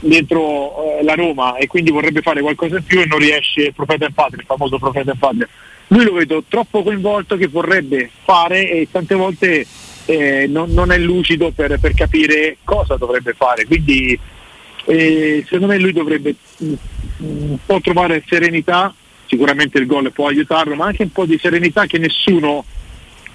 dentro 0.00 0.98
eh, 0.98 1.04
la 1.04 1.14
Roma 1.14 1.56
e 1.56 1.66
quindi 1.66 1.90
vorrebbe 1.90 2.22
fare 2.22 2.40
qualcosa 2.40 2.78
in 2.78 2.84
più 2.84 3.00
e 3.00 3.06
non 3.06 3.18
riesce, 3.18 3.72
profeta 3.72 4.06
in 4.06 4.14
patria, 4.14 4.40
il 4.40 4.46
famoso 4.46 4.78
profeta 4.78 5.12
in 5.12 5.18
patria. 5.18 5.48
Lui 5.88 6.04
lo 6.04 6.12
vedo 6.12 6.44
troppo 6.48 6.82
coinvolto 6.82 7.36
che 7.36 7.48
vorrebbe 7.48 8.10
fare 8.24 8.70
e 8.70 8.88
tante 8.90 9.14
volte 9.14 9.66
eh, 10.06 10.46
non, 10.48 10.70
non, 10.72 10.92
è 10.92 10.98
lucido 10.98 11.50
per, 11.50 11.78
per, 11.78 11.94
capire 11.94 12.58
cosa 12.64 12.96
dovrebbe 12.96 13.34
fare. 13.34 13.66
Quindi 13.66 14.18
eh, 14.86 15.42
secondo 15.44 15.66
me 15.66 15.78
lui 15.78 15.92
dovrebbe 15.92 16.34
un 16.58 16.76
mm, 17.22 17.54
po' 17.66 17.80
trovare 17.80 18.22
serenità, 18.26 18.94
sicuramente 19.26 19.78
il 19.78 19.86
gol 19.86 20.12
può 20.12 20.28
aiutarlo, 20.28 20.74
ma 20.74 20.86
anche 20.86 21.02
un 21.02 21.12
po' 21.12 21.26
di 21.26 21.38
serenità 21.38 21.86
che 21.86 21.98
nessuno 21.98 22.64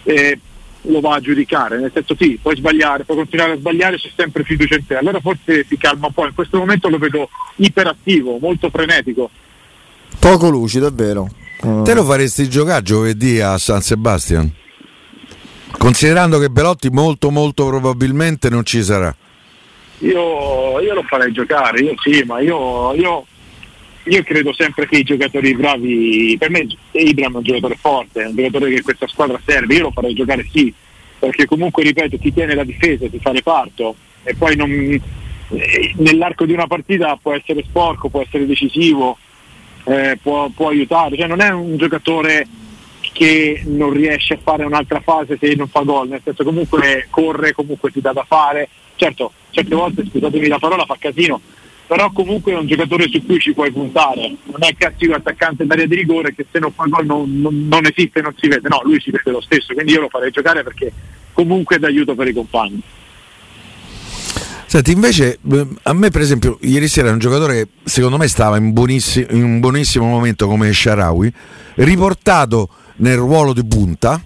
eh, 0.04 0.40
lo 0.88 1.00
va 1.00 1.16
a 1.16 1.20
giudicare, 1.20 1.80
nel 1.80 1.92
senso 1.94 2.16
sì, 2.18 2.38
puoi 2.42 2.56
sbagliare, 2.56 3.04
puoi 3.04 3.18
continuare 3.18 3.54
a 3.54 3.58
sbagliare, 3.58 3.98
c'è 3.98 4.10
sempre 4.16 4.44
fiducia 4.44 4.76
in 4.76 4.86
te, 4.86 4.96
allora 4.96 5.20
forse 5.20 5.66
si 5.68 5.78
calma 5.78 6.08
un 6.08 6.14
po', 6.14 6.26
in 6.26 6.34
questo 6.34 6.58
momento 6.58 6.90
lo 6.90 6.98
vedo 6.98 7.30
iperattivo, 7.58 8.38
molto 8.40 8.70
frenetico. 8.70 9.30
Poco 10.20 10.50
lucido, 10.50 10.88
è 10.88 10.92
vero. 10.92 11.30
Uh. 11.62 11.84
Te 11.84 11.94
lo 11.94 12.04
faresti 12.04 12.50
giocare 12.50 12.82
giovedì 12.82 13.40
a 13.40 13.58
San 13.58 13.82
Sebastian? 13.82 14.52
Considerando 15.78 16.40
che 16.40 16.50
Belotti 16.50 16.90
molto 16.90 17.30
molto 17.30 17.66
probabilmente 17.68 18.50
non 18.50 18.66
ci 18.66 18.84
sarà. 18.84 19.16
Io, 20.00 20.80
io 20.80 20.94
lo 20.94 21.04
farei 21.04 21.32
giocare, 21.32 21.80
io 21.82 21.94
sì, 22.02 22.24
ma 22.26 22.40
io, 22.40 22.94
io 22.94 23.26
io 24.06 24.24
credo 24.24 24.54
sempre 24.54 24.88
che 24.88 24.98
i 24.98 25.04
giocatori 25.04 25.56
bravi, 25.56 26.36
per 26.38 26.50
me 26.50 26.68
Ibram 26.92 27.34
è 27.34 27.38
un 27.38 27.44
giocatore 27.44 27.76
forte, 27.76 28.22
è 28.24 28.28
un 28.28 28.36
giocatore 28.36 28.74
che 28.74 28.82
questa 28.82 29.08
squadra 29.08 29.40
serve, 29.44 29.76
io 29.76 29.84
lo 29.84 29.92
farei 29.92 30.14
giocare 30.14 30.46
sì, 30.52 30.74
perché 31.18 31.46
comunque 31.46 31.84
ripeto 31.84 32.18
ti 32.18 32.34
tiene 32.34 32.54
la 32.54 32.64
difesa, 32.64 33.08
ti 33.08 33.20
fa 33.20 33.32
reparto 33.32 33.96
e 34.24 34.36
poi 34.36 34.56
non, 34.56 34.70
eh, 34.72 35.94
nell'arco 35.98 36.46
di 36.46 36.54
una 36.54 36.68
partita 36.68 37.18
può 37.20 37.34
essere 37.34 37.64
sporco, 37.64 38.10
può 38.10 38.22
essere 38.22 38.46
decisivo, 38.46 39.18
eh, 39.86 40.18
può, 40.22 40.50
può, 40.50 40.70
aiutare, 40.70 41.18
cioè 41.18 41.28
non 41.28 41.42
è 41.42 41.50
un 41.50 41.78
giocatore 41.78 42.48
che 43.12 43.62
non 43.66 43.92
riesce 43.92 44.34
a 44.34 44.40
fare 44.42 44.66
un'altra 44.66 45.00
fase 45.00 45.38
se 45.40 45.56
non 45.56 45.68
fa 45.68 45.82
gol, 45.82 46.10
nel 46.10 46.22
senso 46.24 46.44
comunque 46.44 47.08
corre, 47.10 47.54
comunque 47.54 47.92
ti 47.92 48.02
dà 48.02 48.12
da 48.12 48.26
fare, 48.28 48.70
certo 48.96 49.32
certe 49.56 49.74
volte 49.74 50.06
scusatemi 50.06 50.48
la 50.48 50.60
parola 50.60 50.86
fa 50.86 50.98
casino 51.00 51.40
però 51.88 52.12
comunque 52.12 52.54
è 52.54 52.58
un 52.58 52.68
giocatore 52.68 53.08
su 53.10 53.24
cui 53.26 53.40
ci 53.40 53.54
puoi 53.54 53.72
puntare. 53.72 54.36
Non 54.46 54.64
è 54.64 54.76
classico 54.76 55.14
attaccante 55.14 55.66
d'area 55.66 55.86
di 55.86 55.96
rigore 55.96 56.34
che 56.34 56.46
se 56.52 56.60
non 56.60 56.72
fa 56.72 56.86
gol 56.86 57.06
non, 57.06 57.40
non, 57.40 57.68
non 57.68 57.86
esiste 57.86 58.22
non 58.22 58.34
si 58.38 58.48
vede. 58.48 58.68
No 58.70 58.82
lui 58.84 59.00
si 59.00 59.12
vede 59.12 59.32
lo 59.32 59.42
stesso 59.42 59.74
quindi 59.74 59.94
io 59.94 60.02
lo 60.02 60.10
farei 60.10 60.32
giocare 60.32 60.64
perché 60.64 60.92
comunque 61.34 61.76
è 61.76 61.80
d'aiuto 61.80 62.16
per 62.16 62.28
i 62.28 62.34
compagni. 62.34 62.82
Senti, 64.68 64.92
invece 64.92 65.40
a 65.84 65.94
me 65.94 66.10
per 66.10 66.22
esempio 66.22 66.58
ieri 66.62 66.88
sera 66.88 67.12
un 67.12 67.20
giocatore 67.20 67.54
che 67.54 67.68
secondo 67.84 68.18
me 68.18 68.28
stava 68.28 68.58
in, 68.58 68.74
buonissimo, 68.74 69.28
in 69.30 69.44
un 69.44 69.60
buonissimo 69.60 70.06
momento 70.06 70.48
come 70.48 70.74
Sharawi, 70.74 71.32
riportato 71.76 72.70
nel 72.98 73.16
ruolo 73.16 73.54
di 73.54 73.66
punta, 73.66 74.22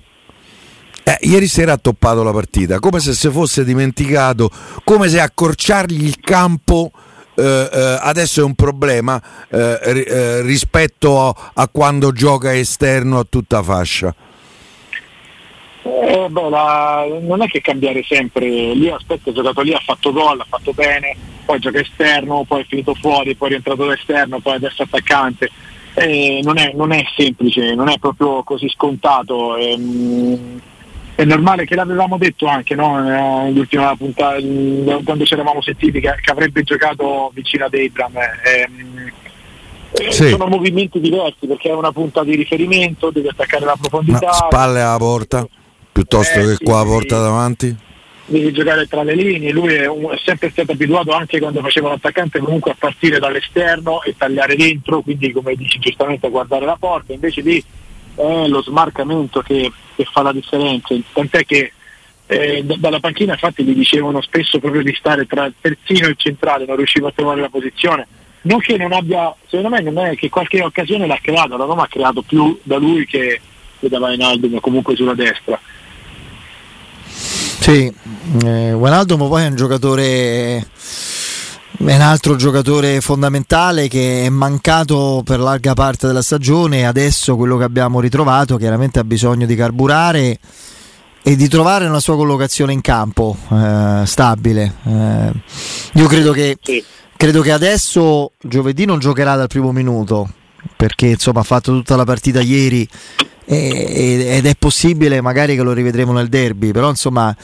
eh, 1.04 1.18
ieri 1.22 1.48
sera 1.48 1.74
ha 1.74 1.78
toppato 1.78 2.24
la 2.24 2.32
partita, 2.32 2.80
come 2.80 3.00
se 3.00 3.14
si 3.14 3.30
fosse 3.30 3.64
dimenticato, 3.64 4.50
come 4.84 5.10
se 5.10 5.20
accorciargli 5.20 6.04
il 6.04 6.20
campo 6.20 6.92
eh, 7.36 7.70
eh, 7.72 7.98
adesso 8.02 8.42
è 8.42 8.44
un 8.44 8.56
problema 8.56 9.22
eh, 9.50 10.06
eh, 10.08 10.42
rispetto 10.42 11.28
a, 11.28 11.52
a 11.54 11.68
quando 11.68 12.12
gioca 12.12 12.56
esterno 12.56 13.20
a 13.20 13.26
tutta 13.28 13.64
fascia. 13.64 14.14
Eh, 15.82 16.28
beh, 16.30 16.50
la, 16.50 17.06
non 17.22 17.42
è 17.42 17.48
che 17.48 17.62
cambiare 17.62 18.04
sempre, 18.04 18.48
lì 18.48 18.90
aspetta, 18.90 19.30
ha 19.30 19.34
giocato 19.34 19.62
lì, 19.62 19.74
ha 19.74 19.82
fatto 19.84 20.12
gol, 20.12 20.40
ha 20.40 20.46
fatto 20.48 20.74
bene, 20.74 21.16
poi 21.46 21.60
gioca 21.60 21.80
esterno, 21.80 22.44
poi 22.48 22.62
è 22.62 22.66
finito 22.66 22.94
fuori, 22.96 23.36
poi 23.36 23.48
è 23.48 23.52
rientrato 23.52 23.86
da 23.86 23.94
esterno, 23.94 24.40
poi 24.40 24.56
adesso 24.56 24.84
attaccante. 24.84 25.50
Non, 26.00 26.58
è, 26.58 26.72
non, 26.76 26.94
è, 26.94 27.04
semplice, 27.18 27.74
non 27.76 27.90
è 27.90 27.98
proprio 27.98 28.42
così 28.44 28.70
scontato. 28.70 29.58
Ehm, 29.58 30.62
è 31.20 31.26
normale 31.26 31.66
che 31.66 31.76
l'avevamo 31.76 32.18
detto 32.18 32.46
anche 32.46 32.76
no? 32.76 32.98
nell'ultima 32.98 33.94
puntata, 33.98 34.40
quando 35.04 35.26
ci 35.26 35.34
eravamo 35.34 35.62
sentiti, 35.62 36.00
che, 36.00 36.16
che 36.22 36.32
avrebbe 36.32 36.64
giocato 36.64 37.30
vicino 37.34 37.66
ad 37.66 37.74
Abram. 37.74 38.14
Ehm, 38.16 39.12
sì. 40.12 40.30
Sono 40.30 40.48
movimenti 40.48 41.02
diversi 41.02 41.46
perché 41.46 41.72
è 41.72 41.74
una 41.74 41.92
punta 41.92 42.24
di 42.24 42.36
riferimento, 42.36 43.10
devi 43.10 43.28
attaccare 43.28 43.66
la 43.66 43.76
profondità. 43.78 44.28
No, 44.28 44.34
spalle 44.34 44.80
alla 44.80 44.96
porta 44.96 45.46
piuttosto 45.92 46.40
eh, 46.40 46.46
che 46.46 46.56
sì, 46.56 46.64
qua 46.64 46.86
porta 46.86 47.20
davanti? 47.20 47.76
Devi 48.26 48.54
giocare 48.54 48.88
tra 48.88 49.04
le 49.04 49.16
linee, 49.16 49.52
lui 49.52 49.74
è, 49.74 49.88
un, 49.88 50.12
è, 50.12 50.22
sempre 50.24 50.52
stato 50.52 50.72
abituato 50.72 51.12
anche 51.12 51.40
quando 51.40 51.60
faceva 51.60 51.90
l'attaccante 51.90 52.40
comunque 52.40 52.72
a 52.72 52.76
partire 52.80 53.20
dall'esterno 53.20 54.04
e 54.04 54.16
tagliare 54.16 54.56
dentro, 54.56 55.02
quindi 55.02 55.34
come 55.34 55.56
dici 55.56 55.80
giustamente 55.80 56.28
a 56.28 56.30
guardare 56.30 56.64
la 56.64 56.78
porta, 56.80 57.12
invece 57.12 57.42
lì 57.42 57.62
è 58.20 58.48
lo 58.48 58.62
smarcamento 58.62 59.42
che, 59.42 59.72
che 59.96 60.06
fa 60.12 60.22
la 60.22 60.34
differenza, 60.34 60.94
tant'è 61.14 61.46
che 61.46 61.72
eh, 62.28 62.64
dalla 62.64 63.00
panchina 63.00 63.34
infatti 63.34 63.64
gli 63.64 63.74
dicevano 63.74 64.22
spesso 64.22 64.60
proprio 64.60 64.84
di 64.84 64.94
stare 64.94 65.26
tra 65.26 65.46
il 65.46 65.54
terzino 65.60 66.08
e 66.08 66.10
il 66.10 66.18
centrale, 66.18 66.66
non 66.66 66.76
riusciva 66.76 67.08
a 67.08 67.14
trovare 67.16 67.42
la 67.42 67.50
posizione. 67.50 68.08
Non 68.42 68.60
che 68.60 68.78
non 68.78 68.94
abbia, 68.94 69.34
secondo 69.48 69.70
me 69.70 69.82
non 69.82 70.06
è 70.06 70.16
che 70.16 70.30
qualche 70.30 70.62
occasione 70.62 71.08
l'ha 71.08 71.20
creata, 71.22 71.58
la 71.58 71.66
Roma 71.66 71.84
ha 71.84 71.88
creato 71.88 72.22
più 72.22 72.58
da 72.64 72.78
lui 72.78 73.06
che, 73.06 73.40
che 73.80 73.90
da 73.90 74.00
Vainaldum 74.00 74.60
comunque 74.60 74.96
sulla 74.96 75.14
destra. 75.14 75.60
Sì, 77.12 77.94
eh, 78.46 78.74
Wijnaldum 78.74 79.28
poi 79.28 79.44
è 79.44 79.48
un 79.48 79.56
giocatore 79.56 80.68
è 81.86 81.96
un 81.96 82.02
altro 82.02 82.36
giocatore 82.36 83.00
fondamentale 83.00 83.88
che 83.88 84.26
è 84.26 84.30
mancato 84.30 85.22
per 85.24 85.40
larga 85.40 85.74
parte 85.74 86.08
della 86.08 86.22
stagione 86.22 86.86
adesso 86.86 87.38
quello 87.38 87.56
che 87.58 87.64
abbiamo 87.64 88.02
ritrovato 88.02 88.58
chiaramente 88.58 89.00
ha 89.00 89.04
bisogno 89.06 89.46
di 89.46 89.56
carburare 89.56 90.40
e 91.22 91.36
di 91.36 91.48
trovare 91.48 91.86
una 91.86 92.00
sua 92.00 92.16
collocazione 92.16 92.74
in 92.74 92.82
campo 92.82 93.38
eh, 93.52 94.04
stabile. 94.06 94.76
Eh, 94.84 95.32
io 95.94 96.08
credo 96.08 96.32
che, 96.32 96.58
credo 97.16 97.42
che 97.42 97.52
adesso 97.52 98.32
giovedì 98.42 98.86
non 98.86 99.00
giocherà 99.00 99.36
dal 99.36 99.48
primo 99.48 99.72
minuto 99.72 100.30
perché 100.76 101.08
insomma 101.08 101.42
ha 101.42 101.44
fatto 101.44 101.72
tutta 101.72 101.96
la 101.96 102.04
partita 102.04 102.42
ieri 102.42 102.88
ed 103.52 104.46
è 104.46 104.56
possibile 104.60 105.22
magari 105.22 105.56
che 105.56 105.64
lo 105.64 105.74
rivedremo 105.74 106.12
nel 106.12 106.30
derby 106.30 106.72
però 106.72 106.90
insomma 106.90 107.36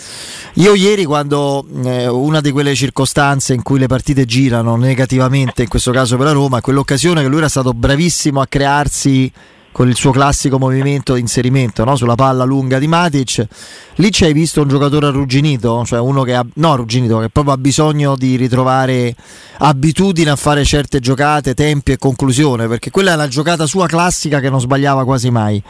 io 0.54 0.76
ieri 0.76 1.04
quando 1.04 1.66
eh, 1.84 2.08
una 2.08 2.42
di 2.42 2.52
quelle 2.52 2.76
circostanze 2.76 3.56
in 3.56 3.64
cui 3.64 3.80
le 3.80 3.88
partite 3.88 4.24
girano 4.26 4.76
negativamente 4.76 5.64
in 5.64 5.68
questo 5.68 5.92
caso 5.92 6.16
per 6.16 6.28
la 6.28 6.32
Roma 6.32 6.62
quell'occasione 6.62 7.24
che 7.24 7.28
lui 7.28 7.40
era 7.40 7.50
stato 7.50 7.74
bravissimo 7.74 8.40
a 8.40 8.46
crearsi 8.46 9.32
con 9.76 9.90
il 9.90 9.96
suo 9.98 10.12
classico 10.12 10.58
movimento 10.58 11.16
di 11.16 11.20
inserimento 11.20 11.84
no? 11.84 11.98
sulla 11.98 12.16
palla 12.16 12.46
lunga 12.46 12.80
di 12.80 12.88
Matic. 12.88 13.46
Lì 13.96 14.10
ci 14.10 14.24
hai 14.24 14.32
visto 14.32 14.62
un 14.62 14.70
giocatore 14.70 15.08
arrugginito, 15.08 15.84
cioè 15.84 16.00
uno 16.00 16.24
che 16.24 16.34
ha, 16.34 16.46
no, 16.54 16.72
arrugginito, 16.72 17.20
che 17.20 17.28
proprio 17.28 17.56
ha 17.56 17.58
bisogno 17.58 18.16
di 18.16 18.38
ritrovare 18.38 19.14
abitudine 19.58 20.30
a 20.30 20.38
fare 20.38 20.64
certe 20.64 21.02
giocate, 21.02 21.54
tempi 21.54 21.92
e 21.92 21.98
conclusione, 21.98 22.70
perché 22.70 22.90
quella 22.90 23.12
è 23.12 23.16
la 23.18 23.28
giocata 23.28 23.66
sua 23.66 23.86
classica 23.86 24.40
che 24.40 24.50
non 24.50 24.62
sbagliava 24.62 25.04
quasi 25.04 25.30
mai. 25.30 25.62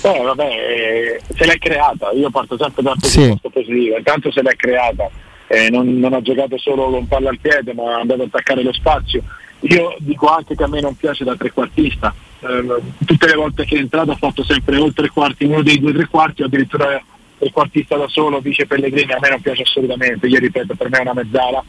Eh, 0.00 0.22
vabbè, 0.24 1.20
se 1.36 1.44
l'è 1.44 1.58
creata, 1.58 2.10
io 2.12 2.30
parto 2.30 2.56
sempre 2.56 2.82
dal 2.82 2.96
presupposto 2.98 3.50
sì. 3.52 3.60
positivo, 3.60 3.98
intanto 3.98 4.32
se 4.32 4.40
l'è 4.40 4.56
creata, 4.56 5.06
eh, 5.48 5.68
non, 5.68 5.98
non 5.98 6.14
ha 6.14 6.22
giocato 6.22 6.56
solo 6.56 6.88
con 6.88 7.06
palla 7.06 7.28
al 7.28 7.38
piede, 7.38 7.74
ma 7.74 7.96
ha 7.96 8.00
andato 8.00 8.22
ad 8.22 8.28
attaccare 8.28 8.62
lo 8.62 8.72
spazio. 8.72 9.22
Io 9.60 9.96
dico 9.98 10.28
anche 10.28 10.54
che 10.54 10.62
a 10.62 10.68
me 10.68 10.80
non 10.80 10.96
piace 10.96 11.24
da 11.24 11.36
trequartista, 11.36 12.14
eh, 12.40 12.82
tutte 13.04 13.26
le 13.26 13.34
volte 13.34 13.64
che 13.64 13.76
è 13.76 13.80
entrato 13.80 14.12
ha 14.12 14.16
fatto 14.16 14.44
sempre 14.44 14.76
o 14.76 14.92
tre 14.92 15.08
quarti, 15.08 15.44
uno 15.44 15.62
dei 15.62 15.78
due 15.78 15.92
tre 15.92 16.06
quarti 16.06 16.42
o 16.42 16.46
addirittura 16.46 17.00
il 17.40 17.50
quartista 17.52 17.96
da 17.96 18.08
solo, 18.08 18.40
vice 18.40 18.66
Pellegrini, 18.66 19.12
a 19.12 19.18
me 19.20 19.28
non 19.30 19.40
piace 19.40 19.62
assolutamente, 19.62 20.26
io 20.26 20.38
ripeto, 20.38 20.74
per 20.74 20.90
me 20.90 20.98
è 20.98 21.02
una 21.02 21.14
mezzala. 21.14 21.64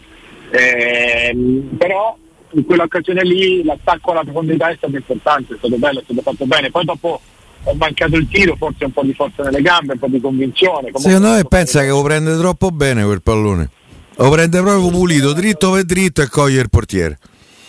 Eh, 0.52 1.36
però 1.78 2.18
in 2.52 2.66
quell'occasione 2.66 3.24
lì 3.24 3.64
l'attacco 3.64 4.12
alla 4.12 4.24
profondità 4.24 4.70
è 4.70 4.76
stato 4.78 4.96
importante, 4.96 5.54
è 5.54 5.58
stato 5.58 5.78
bello, 5.78 6.00
è 6.00 6.04
stato 6.04 6.22
fatto 6.22 6.46
bene. 6.46 6.72
Poi 6.72 6.86
dopo 6.86 7.22
è 7.64 7.74
mancato 7.74 8.16
il 8.16 8.28
tiro, 8.28 8.56
forse 8.56 8.86
un 8.86 8.92
po' 8.92 9.04
di 9.04 9.14
forza 9.14 9.44
nelle 9.44 9.62
gambe, 9.62 9.94
un 9.94 10.00
po' 10.00 10.08
di 10.08 10.20
convinzione. 10.20 10.92
Secondo 10.96 11.30
me 11.30 11.44
pensa 11.48 11.82
che 11.82 11.90
lo 11.90 12.02
prende 12.02 12.36
troppo 12.38 12.72
bene 12.72 13.04
quel 13.04 13.22
pallone. 13.22 13.70
Lo 14.16 14.30
prende 14.32 14.60
proprio 14.60 14.90
pulito, 14.90 15.34
dritto 15.34 15.72
per 15.72 15.84
dritto 15.84 16.22
e 16.22 16.28
coglie 16.28 16.62
il 16.62 16.70
portiere. 16.70 17.20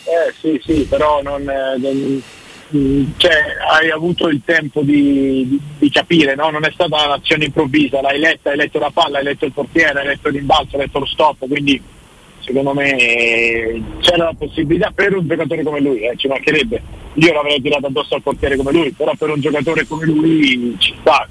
Eh 0.04 0.34
sì, 0.40 0.60
sì, 0.64 0.86
però 0.88 1.22
non, 1.22 1.42
non 1.44 2.22
cioè, 3.16 3.56
hai 3.68 3.90
avuto 3.90 4.28
il 4.28 4.42
tempo 4.44 4.82
di, 4.82 5.46
di, 5.48 5.60
di 5.78 5.90
capire, 5.90 6.34
no? 6.34 6.50
non 6.50 6.64
è 6.64 6.70
stata 6.72 7.04
un'azione 7.04 7.46
improvvisa, 7.46 8.00
l'hai 8.00 8.18
letta, 8.18 8.50
hai 8.50 8.56
letto 8.56 8.78
la 8.78 8.90
palla, 8.92 9.18
hai 9.18 9.24
letto 9.24 9.44
il 9.44 9.52
portiere, 9.52 10.00
hai 10.00 10.06
letto 10.06 10.28
l'imbalzo, 10.28 10.76
hai 10.76 10.82
letto 10.82 11.00
lo 11.00 11.06
stop, 11.06 11.46
quindi 11.48 11.82
secondo 12.38 12.72
me 12.72 13.82
c'era 14.00 14.24
la 14.24 14.34
possibilità 14.36 14.90
per 14.94 15.16
un 15.16 15.26
giocatore 15.26 15.62
come 15.62 15.80
lui, 15.80 16.00
eh, 16.02 16.14
ci 16.16 16.28
mancherebbe. 16.28 16.82
Io 17.14 17.32
l'avrei 17.32 17.60
tirato 17.60 17.86
addosso 17.86 18.14
al 18.14 18.22
portiere 18.22 18.56
come 18.56 18.72
lui, 18.72 18.92
però 18.92 19.12
per 19.18 19.30
un 19.30 19.40
giocatore 19.40 19.86
come 19.86 20.06
lui 20.06 20.76
ci 20.78 20.94
sta 21.00 21.28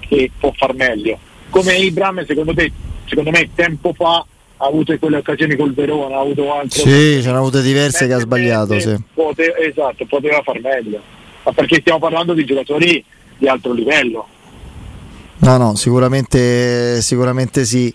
che 0.00 0.30
può 0.38 0.52
far 0.54 0.74
meglio. 0.74 1.18
Come 1.48 1.74
Ibram, 1.76 2.24
secondo 2.26 2.52
te, 2.54 2.70
secondo 3.06 3.30
me 3.30 3.48
tempo 3.54 3.92
fa 3.94 4.24
ha 4.62 4.66
avuto 4.66 4.96
quelle 4.96 5.16
occasioni 5.16 5.56
col 5.56 5.74
Verona, 5.74 6.16
ha 6.16 6.20
avuto 6.20 6.54
anche... 6.54 6.78
Sì, 6.78 7.20
ce 7.20 7.30
ne 7.30 7.36
ha 7.36 7.38
avute 7.38 7.62
diverse 7.62 8.06
che 8.06 8.12
ha 8.12 8.20
sbagliato, 8.20 8.78
sì. 8.78 8.96
Pote- 9.12 9.56
esatto, 9.58 10.06
poteva 10.06 10.40
far 10.42 10.60
meglio. 10.60 11.00
Ma 11.42 11.50
perché 11.52 11.80
stiamo 11.80 11.98
parlando 11.98 12.32
di 12.32 12.44
giocatori 12.44 13.04
di 13.38 13.48
alto 13.48 13.72
livello. 13.72 14.28
No, 15.38 15.56
no, 15.56 15.74
sicuramente, 15.74 17.02
sicuramente 17.02 17.64
sì. 17.64 17.92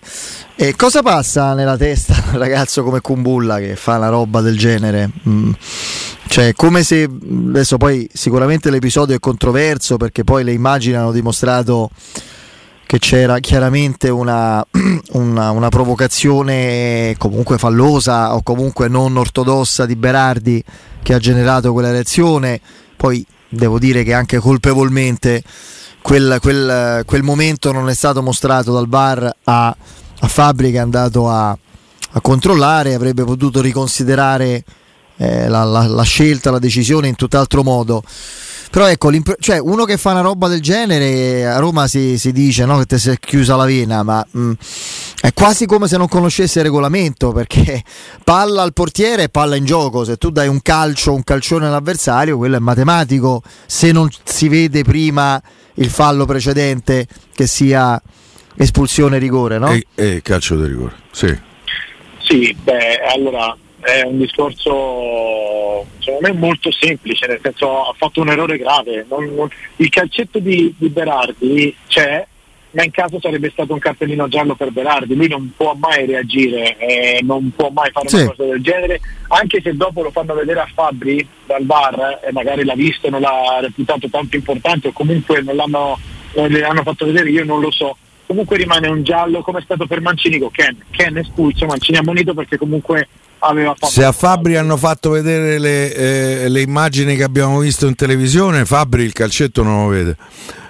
E 0.54 0.76
cosa 0.76 1.00
passa 1.00 1.54
nella 1.54 1.78
testa 1.78 2.14
un 2.32 2.38
ragazzo 2.38 2.82
come 2.82 3.00
Kumbulla 3.00 3.58
che 3.58 3.74
fa 3.74 3.96
una 3.96 4.10
roba 4.10 4.42
del 4.42 4.58
genere? 4.58 5.08
Mm. 5.26 5.52
Cioè, 6.28 6.52
come 6.52 6.82
se 6.82 7.04
adesso 7.04 7.78
poi 7.78 8.06
sicuramente 8.12 8.68
l'episodio 8.68 9.16
è 9.16 9.18
controverso 9.18 9.96
perché 9.96 10.22
poi 10.22 10.44
le 10.44 10.52
immagini 10.52 10.96
hanno 10.96 11.12
dimostrato 11.12 11.88
che 12.88 12.98
c'era 12.98 13.38
chiaramente 13.38 14.08
una, 14.08 14.64
una, 15.12 15.50
una, 15.50 15.68
provocazione 15.68 17.14
comunque 17.18 17.58
fallosa 17.58 18.34
o 18.34 18.42
comunque 18.42 18.88
non 18.88 19.14
ortodossa 19.18 19.84
di 19.84 19.94
Berardi 19.94 20.64
che 21.02 21.12
ha 21.12 21.18
generato 21.18 21.74
quella 21.74 21.90
reazione. 21.90 22.58
Poi 22.96 23.22
devo 23.46 23.78
dire 23.78 24.04
che 24.04 24.14
anche 24.14 24.38
colpevolmente 24.38 25.42
quel, 26.00 26.38
quel, 26.40 27.02
quel 27.04 27.22
momento 27.22 27.72
non 27.72 27.90
è 27.90 27.94
stato 27.94 28.22
mostrato 28.22 28.72
dal 28.72 28.88
bar 28.88 29.36
a, 29.44 29.66
a 30.20 30.26
Fabri 30.26 30.70
che 30.70 30.78
è 30.78 30.80
andato 30.80 31.28
a, 31.28 31.50
a 31.50 32.20
controllare, 32.22 32.94
avrebbe 32.94 33.22
potuto 33.24 33.60
riconsiderare 33.60 34.64
eh, 35.18 35.46
la, 35.46 35.62
la, 35.62 35.86
la 35.86 36.04
scelta, 36.04 36.50
la 36.50 36.58
decisione 36.58 37.08
in 37.08 37.16
tutt'altro 37.16 37.62
modo 37.62 38.02
però 38.70 38.86
ecco, 38.86 39.10
cioè, 39.38 39.58
uno 39.58 39.84
che 39.84 39.96
fa 39.96 40.10
una 40.10 40.20
roba 40.20 40.48
del 40.48 40.60
genere 40.60 41.46
a 41.46 41.58
Roma 41.58 41.86
si, 41.86 42.18
si 42.18 42.32
dice 42.32 42.64
no, 42.64 42.78
che 42.78 42.84
ti 42.84 42.98
si 42.98 43.10
è 43.10 43.18
chiusa 43.18 43.56
la 43.56 43.64
vena, 43.64 44.02
ma 44.02 44.24
mh, 44.28 44.40
mm, 44.40 44.52
è 45.22 45.32
quasi 45.32 45.66
come 45.66 45.88
se 45.88 45.96
non 45.96 46.08
conoscesse 46.08 46.58
il 46.58 46.66
regolamento 46.66 47.32
perché 47.32 47.82
palla 48.22 48.62
al 48.62 48.72
portiere 48.72 49.24
e 49.24 49.28
palla 49.28 49.56
in 49.56 49.64
gioco. 49.64 50.04
Se 50.04 50.16
tu 50.16 50.30
dai 50.30 50.48
un 50.48 50.60
calcio, 50.60 51.14
un 51.14 51.24
calcione 51.24 51.66
all'avversario, 51.66 52.36
quello 52.36 52.56
è 52.56 52.60
matematico. 52.60 53.42
Se 53.66 53.90
non 53.90 54.08
si 54.24 54.48
vede 54.48 54.82
prima 54.82 55.40
il 55.74 55.88
fallo 55.88 56.26
precedente 56.26 57.06
che 57.34 57.46
sia 57.46 58.00
espulsione 58.54 59.18
rigore, 59.18 59.58
no? 59.58 59.72
E, 59.72 59.86
e 59.94 60.20
calcio 60.22 60.56
di 60.56 60.66
rigore, 60.66 60.94
sì. 61.10 61.46
Sì, 62.20 62.54
beh, 62.62 63.00
allora 63.14 63.56
è 63.88 64.02
un 64.04 64.18
discorso 64.18 65.86
secondo 65.98 66.28
me 66.28 66.32
molto 66.32 66.70
semplice, 66.70 67.26
nel 67.26 67.40
senso 67.42 67.88
ha 67.88 67.94
fatto 67.96 68.20
un 68.20 68.28
errore 68.28 68.58
grave. 68.58 69.06
Non, 69.08 69.34
non, 69.34 69.48
il 69.76 69.88
calcetto 69.88 70.38
di, 70.38 70.74
di 70.76 70.88
Berardi 70.88 71.74
c'è, 71.86 72.26
ma 72.72 72.84
in 72.84 72.90
caso 72.90 73.18
sarebbe 73.20 73.50
stato 73.50 73.72
un 73.72 73.78
cartellino 73.78 74.28
giallo 74.28 74.54
per 74.54 74.70
Berardi, 74.70 75.14
lui 75.14 75.28
non 75.28 75.52
può 75.56 75.74
mai 75.74 76.06
reagire, 76.06 76.76
eh, 76.76 77.20
non 77.22 77.50
può 77.54 77.70
mai 77.70 77.90
fare 77.90 78.08
una 78.12 78.28
cosa 78.28 78.44
del 78.44 78.60
genere, 78.60 79.00
anche 79.28 79.60
se 79.62 79.74
dopo 79.74 80.02
lo 80.02 80.10
fanno 80.10 80.34
vedere 80.34 80.60
a 80.60 80.70
Fabri 80.72 81.26
dal 81.46 81.64
bar 81.64 82.20
e 82.22 82.32
magari 82.32 82.64
l'ha 82.64 82.74
visto 82.74 83.06
e 83.06 83.10
non 83.10 83.22
l'ha 83.22 83.58
reputato 83.60 84.08
tanto 84.08 84.36
importante 84.36 84.88
o 84.88 84.92
comunque 84.92 85.40
non 85.40 85.56
l'hanno, 85.56 85.98
l'hanno 86.32 86.82
fatto 86.82 87.06
vedere, 87.06 87.30
io 87.30 87.44
non 87.44 87.60
lo 87.60 87.70
so. 87.70 87.96
Comunque 88.26 88.58
rimane 88.58 88.88
un 88.88 89.02
giallo 89.02 89.40
come 89.40 89.60
è 89.60 89.62
stato 89.62 89.86
per 89.86 90.02
Mancini 90.02 90.38
con 90.38 90.50
Ken. 90.50 90.76
Ken 90.90 91.14
è 91.14 91.20
espulso, 91.20 91.64
Mancini 91.64 91.96
ha 91.96 92.00
ammonito 92.00 92.34
perché 92.34 92.58
comunque 92.58 93.08
aveva 93.38 93.74
fatto. 93.74 93.92
Se 93.92 94.04
a 94.04 94.12
Fabri 94.12 94.56
hanno 94.56 94.76
fatto 94.76 95.10
vedere 95.10 95.58
le, 95.58 95.94
eh, 95.94 96.48
le, 96.48 96.60
immagini 96.60 97.16
che 97.16 97.22
abbiamo 97.22 97.58
visto 97.58 97.86
in 97.86 97.94
televisione, 97.94 98.64
Fabri 98.64 99.04
il 99.04 99.12
calcetto 99.12 99.62
non 99.62 99.84
lo 99.84 99.88
vede. 99.88 100.16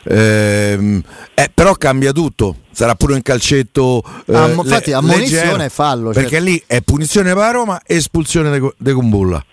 Eh, 0.05 1.03
eh, 1.35 1.51
però 1.53 1.75
cambia 1.75 2.13
tutto, 2.13 2.57
sarà 2.71 2.95
pure 2.95 3.15
un 3.15 3.23
calcetto. 3.23 4.03
Eh, 4.27 4.35
ah, 4.35 4.49
infatti, 4.49 4.93
ammonizione 4.93 5.67
e 5.67 5.69
fallo. 5.69 6.11
Perché 6.11 6.31
certo. 6.31 6.45
lì 6.45 6.63
è 6.67 6.81
punizione 6.81 7.35
per 7.35 7.53
Roma 7.53 7.83
e 7.85 7.97
espulsione 7.97 8.59
di 8.77 8.93
Kumbulla. 8.93 9.45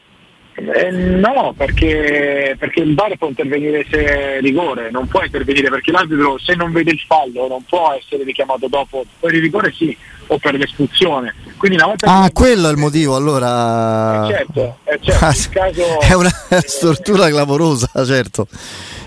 Eh, 0.57 0.89
no, 0.89 1.53
perché, 1.57 2.55
perché, 2.57 2.79
il 2.79 2.95
VAR 2.95 3.17
può 3.17 3.27
intervenire 3.27 3.85
se 3.89 4.37
è 4.37 4.39
rigore, 4.39 4.89
non 4.89 5.05
può 5.05 5.21
intervenire 5.21 5.69
perché 5.69 5.91
l'arbitro 5.91 6.37
se 6.37 6.55
non 6.55 6.71
vede 6.71 6.91
il 6.91 7.03
fallo 7.05 7.49
non 7.49 7.61
può 7.67 7.91
essere 7.91 8.23
richiamato 8.23 8.67
dopo, 8.69 9.03
per 9.19 9.33
il 9.33 9.41
rigore 9.41 9.73
sì, 9.73 9.95
o 10.27 10.37
per 10.37 10.55
l'espulsione. 10.55 11.33
Quindi 11.57 11.77
una 11.77 11.87
volta 11.87 12.07
ah, 12.07 12.31
quello 12.31 12.67
è 12.67 12.71
il 12.71 12.77
motivo 12.77 13.15
allora. 13.15 14.27
Eh, 14.27 14.33
certo, 14.33 14.77
è, 14.83 14.99
certo, 15.01 15.25
ah, 15.25 15.35
caso... 15.51 15.99
è 16.01 16.13
una 16.13 16.31
stortura 16.65 17.29
clamorosa, 17.29 17.89
certo. 18.05 18.47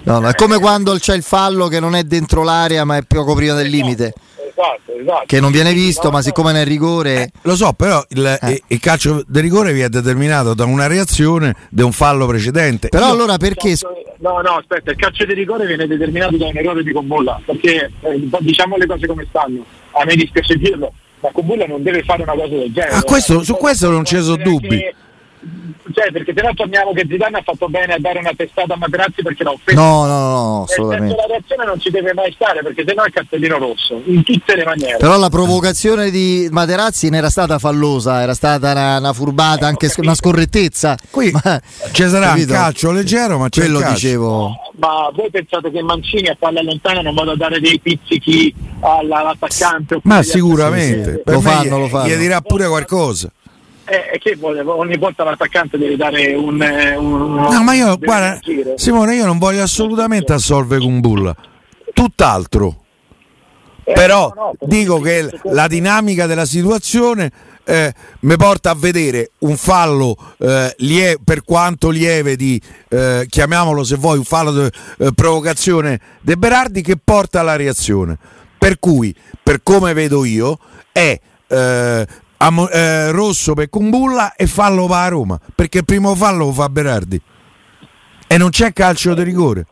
No, 0.05 0.21
no, 0.21 0.29
è 0.29 0.35
come 0.35 0.59
quando 0.59 0.97
c'è 0.97 1.15
il 1.15 1.23
fallo 1.23 1.69
che 1.69 1.81
non 1.81 1.95
è 1.95 2.03
dentro 2.05 2.43
l'area 2.43 2.85
ma 2.85 2.97
è 2.97 3.03
poco 3.03 3.35
prima 3.35 3.55
del 3.55 3.69
limite. 3.69 4.15
Esatto, 4.59 4.93
esatto. 5.01 5.25
Che 5.27 5.41
non 5.41 5.53
viene 5.53 5.73
visto, 5.73 6.11
ma 6.11 6.21
siccome 6.21 6.51
nel 6.51 6.67
rigore. 6.67 7.23
Eh, 7.23 7.31
lo 7.43 7.55
so, 7.55 7.73
però 7.75 8.05
il, 8.09 8.39
eh. 8.43 8.63
il 8.67 8.81
calcio 8.81 9.23
del 9.27 9.43
rigore 9.43 9.73
viene 9.73 9.89
determinato 9.89 10.53
da 10.53 10.65
una 10.65 10.89
reazione 10.89 11.55
di 11.71 11.83
un 11.83 11.93
fallo 11.93 12.27
precedente. 12.27 12.89
Però 12.89 13.07
Io... 13.07 13.13
allora 13.13 13.37
perché. 13.37 13.77
No, 14.19 14.41
no, 14.41 14.57
aspetta, 14.57 14.91
il 14.91 14.97
calcio 14.97 15.25
di 15.25 15.35
rigore 15.35 15.65
viene 15.65 15.87
determinato 15.87 16.37
da 16.37 16.47
un 16.47 16.57
errore 16.57 16.83
di 16.83 16.93
Combolla. 16.93 17.41
Perché 17.45 17.93
eh, 18.01 18.29
diciamo 18.41 18.77
le 18.77 18.87
cose 18.87 19.07
come 19.07 19.27
stanno. 19.29 19.65
A 19.93 20.05
me 20.05 20.17
dispiace 20.17 20.57
dirlo, 20.57 20.93
ma 21.21 21.31
Combolla 21.33 21.67
non 21.67 21.83
deve 21.83 22.03
fare 22.03 22.23
una 22.23 22.33
cosa 22.33 22.49
del 22.55 22.73
genere. 22.73 22.95
Ah, 22.95 23.03
questo, 23.03 23.43
su 23.43 23.55
questo 23.55 23.91
non 23.91 24.05
ci 24.05 24.21
sono 24.21 24.37
dubbi. 24.37 24.79
Che 24.79 24.95
cioè, 25.93 26.11
perché 26.13 26.33
se 26.35 26.43
no 26.43 26.53
torniamo 26.55 26.93
che 26.93 27.07
Zidane 27.09 27.39
ha 27.39 27.43
fatto 27.43 27.69
bene 27.69 27.95
a 27.95 27.99
dare 27.99 28.19
una 28.19 28.33
testata 28.37 28.75
a 28.75 28.77
Materazzi 28.77 29.23
perché 29.23 29.45
l'ha 29.45 29.53
offeso. 29.53 29.81
No, 29.81 30.07
no, 30.07 30.31
no, 30.31 30.63
assolutamente. 30.63 31.15
la 31.15 31.27
reazione 31.27 31.65
non 31.65 31.81
ci 31.81 31.91
deve 31.91 32.13
mai 32.15 32.33
stare 32.33 32.63
perché 32.63 32.85
se 32.87 32.95
no 32.95 33.05
è 33.05 33.11
cartellino 33.11 33.59
rosso, 33.59 34.01
in 34.05 34.23
tutte 34.23 34.57
le 34.57 34.65
maniere. 34.65 34.99
Però 34.99 35.17
la 35.19 35.29
provocazione 35.29 36.11
di 36.11 36.49
Materazzi 36.51 37.09
non 37.09 37.19
era 37.19 37.31
stata 37.31 37.59
fallosa, 37.59 38.23
era 38.23 38.35
stata 38.35 38.73
una, 38.73 38.99
una 38.99 39.13
furbata, 39.13 39.67
eh, 39.67 39.69
anche 39.69 39.91
una 39.99 40.15
scorrettezza. 40.15 40.97
Qui 41.11 41.31
ma, 41.31 41.61
ci 41.93 42.09
sarà 42.09 42.29
capito? 42.29 42.53
un 42.53 42.59
calcio 42.59 42.91
leggero, 42.93 43.39
ma 43.39 43.49
c'è 43.49 43.61
quello 43.61 43.83
dicevo. 43.83 44.29
No, 44.29 44.73
ma 44.77 45.11
voi 45.15 45.31
pensate 45.31 45.71
che 45.71 45.83
Mancini 45.83 46.29
a 46.29 46.37
palla 46.39 46.63
lontana 46.63 47.01
non 47.01 47.15
vada 47.15 47.33
a 47.33 47.37
dare 47.37 47.61
dei 47.61 47.81
pizzichi 47.81 48.55
all'attaccante? 48.81 50.01
Ma 50.03 50.23
sicuramente, 50.23 51.23
lo 51.25 51.41
fanno, 51.41 51.79
lo 51.79 51.89
fanno. 51.89 52.09
Gli 52.09 52.17
dirà 52.17 52.41
pure 52.41 52.67
qualcosa 52.67 53.31
eh, 53.89 54.19
che 54.19 54.37
ogni 54.41 54.97
volta 54.97 55.25
l'attaccante 55.25 55.79
deve 55.79 55.97
dare 55.97 56.35
un, 56.35 56.63
eh, 56.63 56.97
un 56.97 57.35
no 57.35 57.63
ma 57.63 57.73
io 57.75 57.97
guarda 57.97 58.39
Simone 58.77 59.15
io 59.15 59.27
non 59.27 59.39
voglio 59.39 59.63
assolutamente 59.63 60.33
assolvere 60.33 60.81
con 60.81 61.01
Bulla 61.01 61.35
tutt'altro. 61.99 62.83
Eh, 63.83 63.93
però 63.93 64.33
no, 64.37 64.55
no, 64.61 64.67
dico 64.67 65.01
che 65.01 65.29
la 65.45 65.67
dinamica 65.67 66.27
della 66.27 66.45
situazione 66.45 67.31
eh, 67.65 67.93
mi 68.21 68.37
porta 68.37 68.71
a 68.71 68.75
vedere 68.75 69.31
un 69.39 69.57
fallo 69.57 70.15
eh, 70.39 70.75
lie- 70.79 71.19
per 71.25 71.43
quanto 71.43 71.89
lieve 71.89 72.37
di 72.37 72.61
eh, 72.89 73.27
chiamiamolo 73.29 73.83
se 73.83 73.97
vuoi 73.97 74.19
un 74.19 74.25
fallo 74.25 74.53
di 74.53 74.71
provocazione 75.15 75.99
De 76.21 76.37
Berardi 76.37 76.83
che 76.83 76.99
porta 77.03 77.41
alla 77.41 77.57
reazione. 77.57 78.17
Per 78.59 78.79
cui 78.79 79.15
per 79.43 79.63
come 79.63 79.93
vedo 79.95 80.25
io 80.25 80.59
è 80.93 81.19
eh, 81.49 82.07
a, 82.39 82.69
eh, 82.71 83.11
rosso 83.11 83.55
per 83.55 83.69
Kumbulla 83.69 84.35
e 84.35 84.47
fallo 84.47 84.87
va 84.87 85.05
a 85.05 85.09
Roma 85.09 85.39
perché 85.55 85.79
il 85.79 85.85
primo 85.85 86.15
fallo 86.15 86.47
lo 86.47 86.53
fa 86.53 86.69
Berardi. 86.69 87.21
E 88.27 88.37
non 88.37 88.51
c'è 88.51 88.73
calcio 88.73 89.15
di 89.15 89.23
rigore 89.23 89.67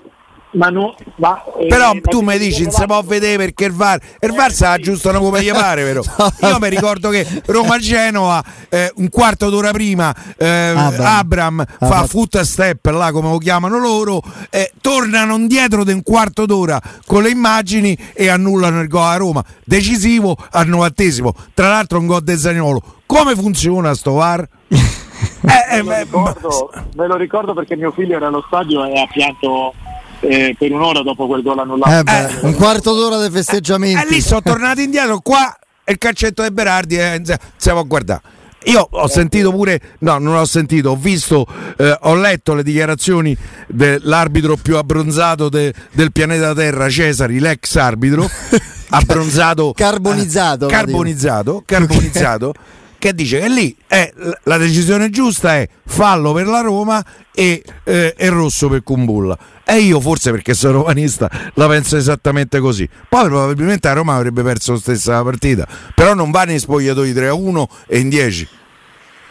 ma 0.57 0.69
no, 0.69 0.95
ma, 1.17 1.43
eh, 1.59 1.67
però 1.67 1.93
tu 2.03 2.21
mi 2.21 2.39
dici 2.39 2.63
non 2.63 2.73
si 2.73 2.85
può 2.87 3.01
vedere 3.03 3.37
perché 3.37 3.67
il 3.67 3.73
VAR 3.73 4.01
il 4.21 4.33
VAR 4.33 4.53
sa 4.53 4.73
aggiustano 4.73 5.21
come 5.21 5.43
gli 5.43 5.51
pare 5.51 5.85
vero? 5.85 6.03
Io 6.43 6.59
mi 6.59 6.69
ricordo 6.69 7.11
che 7.11 7.27
Roma-Genova 7.45 8.43
eh, 8.69 8.91
un 8.97 9.09
quarto 9.11 9.51
d'ora 9.51 9.71
prima 9.71 10.15
eh, 10.37 10.73
Abram, 10.75 11.07
Abram 11.07 11.61
ah, 11.61 11.87
fa 11.87 12.07
foot 12.07 12.41
step 12.41 12.85
là 12.87 13.13
come 13.13 13.31
lo 13.31 13.39
chiamano 13.39 13.79
loro 13.79 14.23
eh, 14.51 14.73
tornano 14.81 15.37
indietro 15.37 15.85
di 15.85 15.93
un 15.93 16.03
quarto 16.03 16.47
d'ora 16.47 16.81
con 17.07 17.23
le 17.23 17.31
immagini 17.31 17.97
e 18.15 18.29
annullano 18.29 18.81
il 18.81 18.89
gol 18.89 19.03
a 19.03 19.17
Roma. 19.17 19.45
Decisivo 19.65 20.37
al 20.53 20.67
novantesimo. 20.67 21.35
Tra 21.55 21.69
l'altro 21.69 21.99
un 21.99 22.07
gol 22.07 22.23
del 22.23 22.39
Zagnolo 22.39 22.83
come 23.07 23.35
funziona 23.35 23.95
sto 23.95 24.13
VAR? 24.13 24.49
Eh, 25.47 25.79
eh, 25.79 25.83
me, 25.83 26.01
lo 26.01 26.03
ricordo, 26.03 26.71
me 26.95 27.07
lo 27.07 27.17
ricordo 27.17 27.55
perché 27.55 27.77
mio 27.77 27.93
figlio 27.93 28.17
era 28.17 28.27
allo 28.27 28.45
stadio 28.49 28.85
e 28.85 28.99
ha 28.99 29.07
pianto 29.07 29.73
eh, 30.21 30.55
per 30.59 30.73
un'ora 30.73 31.03
dopo 31.03 31.27
quel 31.27 31.43
gol 31.43 31.59
annullato. 31.59 31.99
Eh 31.99 32.03
beh, 32.03 32.47
un 32.47 32.55
quarto 32.55 32.95
d'ora 32.95 33.17
dei 33.19 33.31
festeggiamenti. 33.31 34.01
E 34.01 34.07
lì 34.09 34.21
sono 34.21 34.43
tornati 34.45 34.83
indietro 34.83 35.21
qua 35.21 35.57
il 35.89 35.99
calcetto 35.99 36.43
di 36.43 36.51
Berardi 36.51 36.97
eh, 36.97 37.23
stiamo 37.57 37.81
a 37.81 37.85
guardare. 37.85 38.35
Io 38.65 38.85
ho 38.91 39.07
sentito 39.07 39.53
pure, 39.53 39.81
no, 40.01 40.19
non 40.19 40.35
ho 40.35 40.45
sentito, 40.45 40.91
ho 40.91 40.97
visto, 40.97 41.47
eh, 41.77 41.97
ho 42.01 42.17
letto 42.17 42.53
le 42.53 42.65
dichiarazioni 42.65 43.37
dell'arbitro 43.69 44.57
più 44.57 44.77
abbronzato 44.77 45.49
de, 45.49 45.73
del 45.93 46.11
pianeta 46.11 46.53
Terra, 46.53 46.89
Cesari, 46.89 47.39
l'ex 47.39 47.77
arbitro, 47.77 48.29
abbronzato, 48.91 49.73
carbonizzato, 49.73 50.67
eh, 50.67 50.71
carbonizzato, 50.71 51.63
carbonizzato 51.65 52.55
che 52.99 53.15
dice 53.15 53.39
che 53.39 53.49
lì 53.49 53.77
è, 53.87 54.13
la 54.45 54.57
decisione 54.57 55.11
giusta 55.11 55.57
è 55.57 55.69
fallo 55.85 56.33
per 56.33 56.47
la 56.49 56.61
Roma 56.61 57.05
e, 57.33 57.63
eh, 57.85 58.15
e 58.17 58.29
rosso 58.31 58.69
per 58.69 58.83
Kumbulla. 58.83 59.39
E 59.69 59.79
io 59.79 60.01
forse 60.01 60.31
perché 60.31 60.55
sono 60.55 60.75
romanista 60.75 61.29
la 61.55 61.67
penso 61.67 61.97
esattamente 61.97 62.61
così. 62.61 62.89
Poi 63.09 63.25
probabilmente 63.25 63.89
a 63.89 63.95
Roma 63.95 64.15
avrebbe 64.15 64.45
perso 64.45 64.75
la 64.75 64.79
stessa 64.79 65.21
partita, 65.25 65.67
però 65.93 66.15
non 66.15 66.31
va 66.31 66.45
nei 66.45 66.61
spogliatoi 66.61 67.13
3 67.13 67.27
a 67.27 67.35
1 67.35 67.69
e 67.89 67.99
in 67.99 68.09
10. 68.09 68.49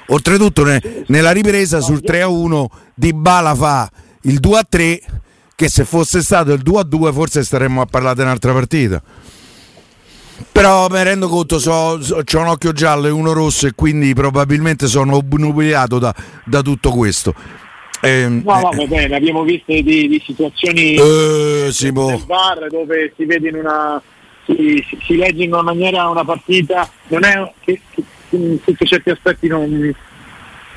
Oltretutto 0.08 0.66
ne, 0.66 1.06
nella 1.08 1.32
ripresa 1.32 1.80
sul 1.80 2.02
3 2.02 2.24
a 2.24 2.28
1 2.28 2.70
Di 2.94 3.14
Bala 3.14 3.56
fa 3.56 3.90
il 4.24 4.40
2 4.40 4.58
a 4.58 4.66
3 4.68 5.02
che 5.56 5.70
se 5.70 5.86
fosse 5.86 6.22
stato 6.22 6.52
il 6.52 6.62
2 6.62 6.80
a 6.82 6.84
2 6.84 7.14
forse 7.14 7.42
staremmo 7.42 7.80
a 7.80 7.86
parlare 7.86 8.16
di 8.16 8.22
un'altra 8.22 8.52
partita. 8.52 9.02
Però 10.52 10.90
mi 10.90 11.02
rendo 11.02 11.30
conto, 11.30 11.60
so, 11.60 12.02
so, 12.02 12.16
ho 12.18 12.40
un 12.40 12.48
occhio 12.48 12.74
giallo 12.74 13.08
e 13.08 13.10
uno 13.10 13.32
rosso 13.32 13.68
e 13.68 13.72
quindi 13.74 14.14
probabilmente 14.14 14.88
sono 14.88 15.16
obnubilato 15.16 15.98
da, 15.98 16.14
da 16.44 16.62
tutto 16.62 16.92
questo. 16.92 17.34
Eh, 18.02 18.28
no, 18.28 18.60
no, 18.60 18.70
va 18.76 18.86
bene, 18.86 19.16
abbiamo 19.16 19.44
visto 19.44 19.72
di, 19.72 19.82
di 19.82 20.22
situazioni 20.24 20.96
eh, 20.96 21.70
sì, 21.72 21.92
boh. 21.92 22.22
bar 22.26 22.68
dove 22.70 23.14
si 23.16 23.26
vede 23.26 23.50
in 23.50 23.56
una 23.56 24.02
si, 24.46 24.86
si, 24.88 24.98
si, 25.02 25.16
legge 25.16 25.44
in 25.44 25.54
una 25.54 25.64
maniera 25.64 26.08
una 26.10 26.24
partita, 26.24 26.90
non 27.08 27.24
è 27.24 27.52
che, 27.64 27.82
che 27.90 28.04
in 28.30 28.62
tutti 28.64 28.86
certi 28.86 29.10
aspetti 29.10 29.48
non, 29.48 29.94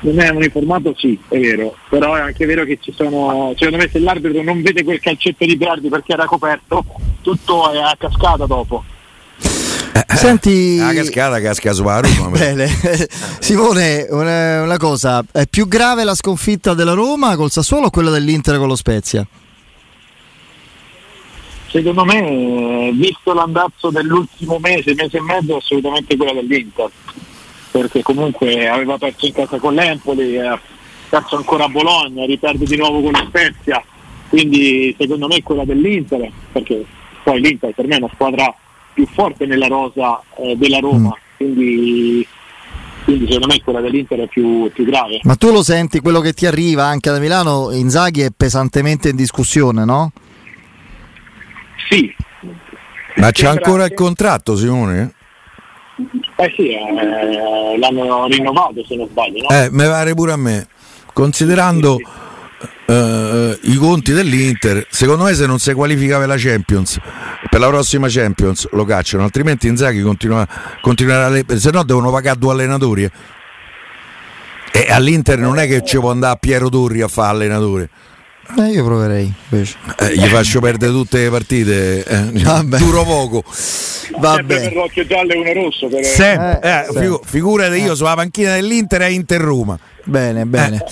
non 0.01 0.19
è 0.19 0.29
uniformato, 0.29 0.93
sì, 0.97 1.19
è 1.27 1.37
vero, 1.37 1.75
però 1.89 2.15
è 2.15 2.21
anche 2.21 2.45
vero 2.45 2.63
che 2.63 2.79
ci 2.81 2.91
sono, 2.91 3.53
secondo 3.55 3.77
me 3.77 3.89
se 3.89 3.99
l'arbitro 3.99 4.41
non 4.41 4.61
vede 4.61 4.83
quel 4.83 4.99
calcetto 4.99 5.45
di 5.45 5.57
Berardi 5.57 5.89
perché 5.89 6.13
era 6.13 6.25
coperto, 6.25 6.83
tutto 7.21 7.71
è 7.71 7.77
a 7.77 7.95
cascata 7.97 8.45
dopo. 8.45 8.83
Senti, 10.15 10.77
la 10.77 10.93
cascata 10.93 11.39
casca 11.39 11.73
su 11.73 11.83
Roma. 11.83 12.29
Bene. 12.29 12.67
Simone, 13.39 14.07
una, 14.09 14.63
una, 14.63 14.77
cosa, 14.77 15.23
è 15.31 15.47
più 15.47 15.67
grave 15.67 16.03
la 16.03 16.15
sconfitta 16.15 16.73
della 16.73 16.93
Roma 16.93 17.35
col 17.35 17.51
Sassuolo 17.51 17.87
o 17.87 17.89
quella 17.89 18.09
dell'Inter 18.09 18.57
con 18.57 18.67
lo 18.67 18.75
Spezia? 18.75 19.25
Secondo 21.69 22.03
me, 22.03 22.91
visto 22.93 23.31
l'andazzo 23.33 23.91
dell'ultimo 23.91 24.57
mese, 24.59 24.95
mese 24.95 25.17
e 25.17 25.21
mezzo, 25.21 25.57
assolutamente 25.57 26.17
quella 26.17 26.33
dell'Inter, 26.33 26.89
perché 27.69 28.01
comunque 28.01 28.67
aveva 28.67 28.97
perso 28.97 29.27
in 29.27 29.33
casa 29.33 29.57
con 29.59 29.75
l'Empoli, 29.75 30.39
ha 30.39 30.59
perso 31.09 31.35
ancora 31.37 31.65
a 31.65 31.69
Bologna, 31.69 32.25
riperde 32.25 32.65
di 32.65 32.75
nuovo 32.75 33.01
con 33.01 33.11
lo 33.11 33.25
Spezia, 33.27 33.83
quindi 34.29 34.95
secondo 34.97 35.27
me 35.27 35.35
è 35.35 35.43
quella 35.43 35.63
dell'Inter, 35.63 36.31
perché 36.51 36.83
poi 37.23 37.39
l'Inter 37.39 37.71
per 37.75 37.85
me 37.85 37.95
è 37.95 37.99
una 37.99 38.11
squadra 38.13 38.55
più 38.99 39.07
forte 39.07 39.45
nella 39.45 39.67
rosa 39.67 40.21
eh, 40.35 40.57
della 40.57 40.79
Roma, 40.79 41.09
mm. 41.09 41.37
quindi 41.37 42.27
quindi 43.05 43.25
secondo 43.25 43.47
me 43.47 43.61
quella 43.63 43.79
dell'Inter 43.79 44.19
è 44.19 44.27
più, 44.27 44.69
più 44.73 44.83
grave. 44.83 45.21
Ma 45.23 45.35
tu 45.35 45.51
lo 45.51 45.63
senti, 45.63 46.01
quello 46.01 46.19
che 46.19 46.33
ti 46.33 46.45
arriva 46.45 46.83
anche 46.83 47.09
da 47.09 47.17
Milano, 47.17 47.71
Inzaghi 47.71 48.21
è 48.21 48.29
pesantemente 48.35 49.09
in 49.09 49.15
discussione, 49.15 49.85
no? 49.85 50.11
Sì. 51.89 52.13
Ma 53.15 53.31
c'è 53.31 53.47
ancora 53.47 53.85
il 53.85 53.93
contratto, 53.93 54.55
Simone? 54.55 55.13
Eh 56.35 56.53
sì, 56.55 56.69
eh, 56.71 57.77
l'hanno 57.79 58.27
rinnovato 58.27 58.83
se 58.85 58.95
non 58.95 59.07
sbaglio, 59.07 59.45
no? 59.47 59.49
Eh, 59.49 59.69
mi 59.71 59.83
pare 59.85 60.13
pure 60.13 60.33
a 60.33 60.37
me. 60.37 60.67
Considerando 61.13 61.97
eh, 62.89 63.59
i 63.63 63.75
conti 63.75 64.13
dell'Inter, 64.13 64.87
secondo 64.89 65.25
me 65.25 65.33
se 65.33 65.45
non 65.45 65.59
si 65.59 65.71
qualifica 65.73 66.17
per 66.17 66.27
la 66.27 66.35
Champions, 66.37 66.97
per 67.49 67.59
la 67.59 67.67
prossima 67.67 68.07
Champions 68.09 68.67
lo 68.71 68.83
cacciano, 68.85 69.23
altrimenti 69.23 69.67
Inzaghi 69.67 70.01
continua, 70.01 70.47
continuerà 70.81 71.29
le- 71.29 71.45
se 71.55 71.69
no 71.71 71.83
devono 71.83 72.09
pagare 72.11 72.39
due 72.39 72.51
allenatori. 72.53 73.03
eh. 73.03 73.11
E 74.71 74.91
all'Inter 74.91 75.37
non 75.39 75.57
è 75.59 75.67
che 75.67 75.83
ci 75.83 75.97
può 75.97 76.11
andare 76.11 76.37
Piero 76.39 76.69
Turri 76.69 77.01
a 77.01 77.07
fare 77.07 77.29
allenatore. 77.31 77.89
Eh, 78.57 78.71
io 78.71 78.83
proverei 78.83 79.31
invece. 79.49 79.75
Eh, 79.99 80.15
gli 80.15 80.25
faccio 80.25 80.59
perdere 80.59 80.91
tutte 80.91 81.21
le 81.23 81.29
partite, 81.29 82.03
eh, 82.03 82.31
Vabbè. 82.41 82.77
duro 82.77 83.03
poco. 83.03 83.43
Va 84.19 84.33
Sempre 84.35 84.59
per 84.61 84.73
l'occhio 84.73 85.05
giallo 85.05 85.31
e 85.33 85.37
uno 85.37 85.53
rosso. 85.65 85.87
Per... 85.87 86.03
Sempre, 86.03 86.59
Eh, 86.61 86.69
eh, 86.69 86.85
sì. 86.91 86.97
figu- 86.99 87.21
figurati 87.25 87.75
io 87.77 87.93
sulla 87.95 88.15
panchina 88.15 88.55
dell'Inter 88.55 89.03
e 89.03 89.11
Inter 89.13 89.39
Roma. 89.39 89.77
Bene, 90.03 90.45
bene. 90.45 90.83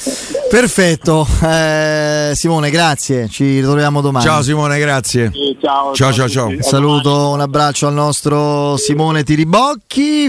Perfetto. 0.49 1.27
Eh, 1.43 2.31
Simone, 2.35 2.69
grazie. 2.69 3.27
Ci 3.27 3.43
ritroviamo 3.55 4.01
domani. 4.01 4.23
Ciao 4.23 4.43
Simone, 4.43 4.77
grazie. 4.79 5.31
Sì, 5.33 5.57
ciao, 5.59 5.93
Ciao, 5.93 6.13
ciao, 6.13 6.29
ciao. 6.29 6.49
A 6.57 6.61
saluto, 6.61 7.29
un 7.29 7.41
abbraccio 7.41 7.87
al 7.87 7.93
nostro 7.95 8.77
Simone 8.77 9.23
Tiribocchi. 9.23 10.25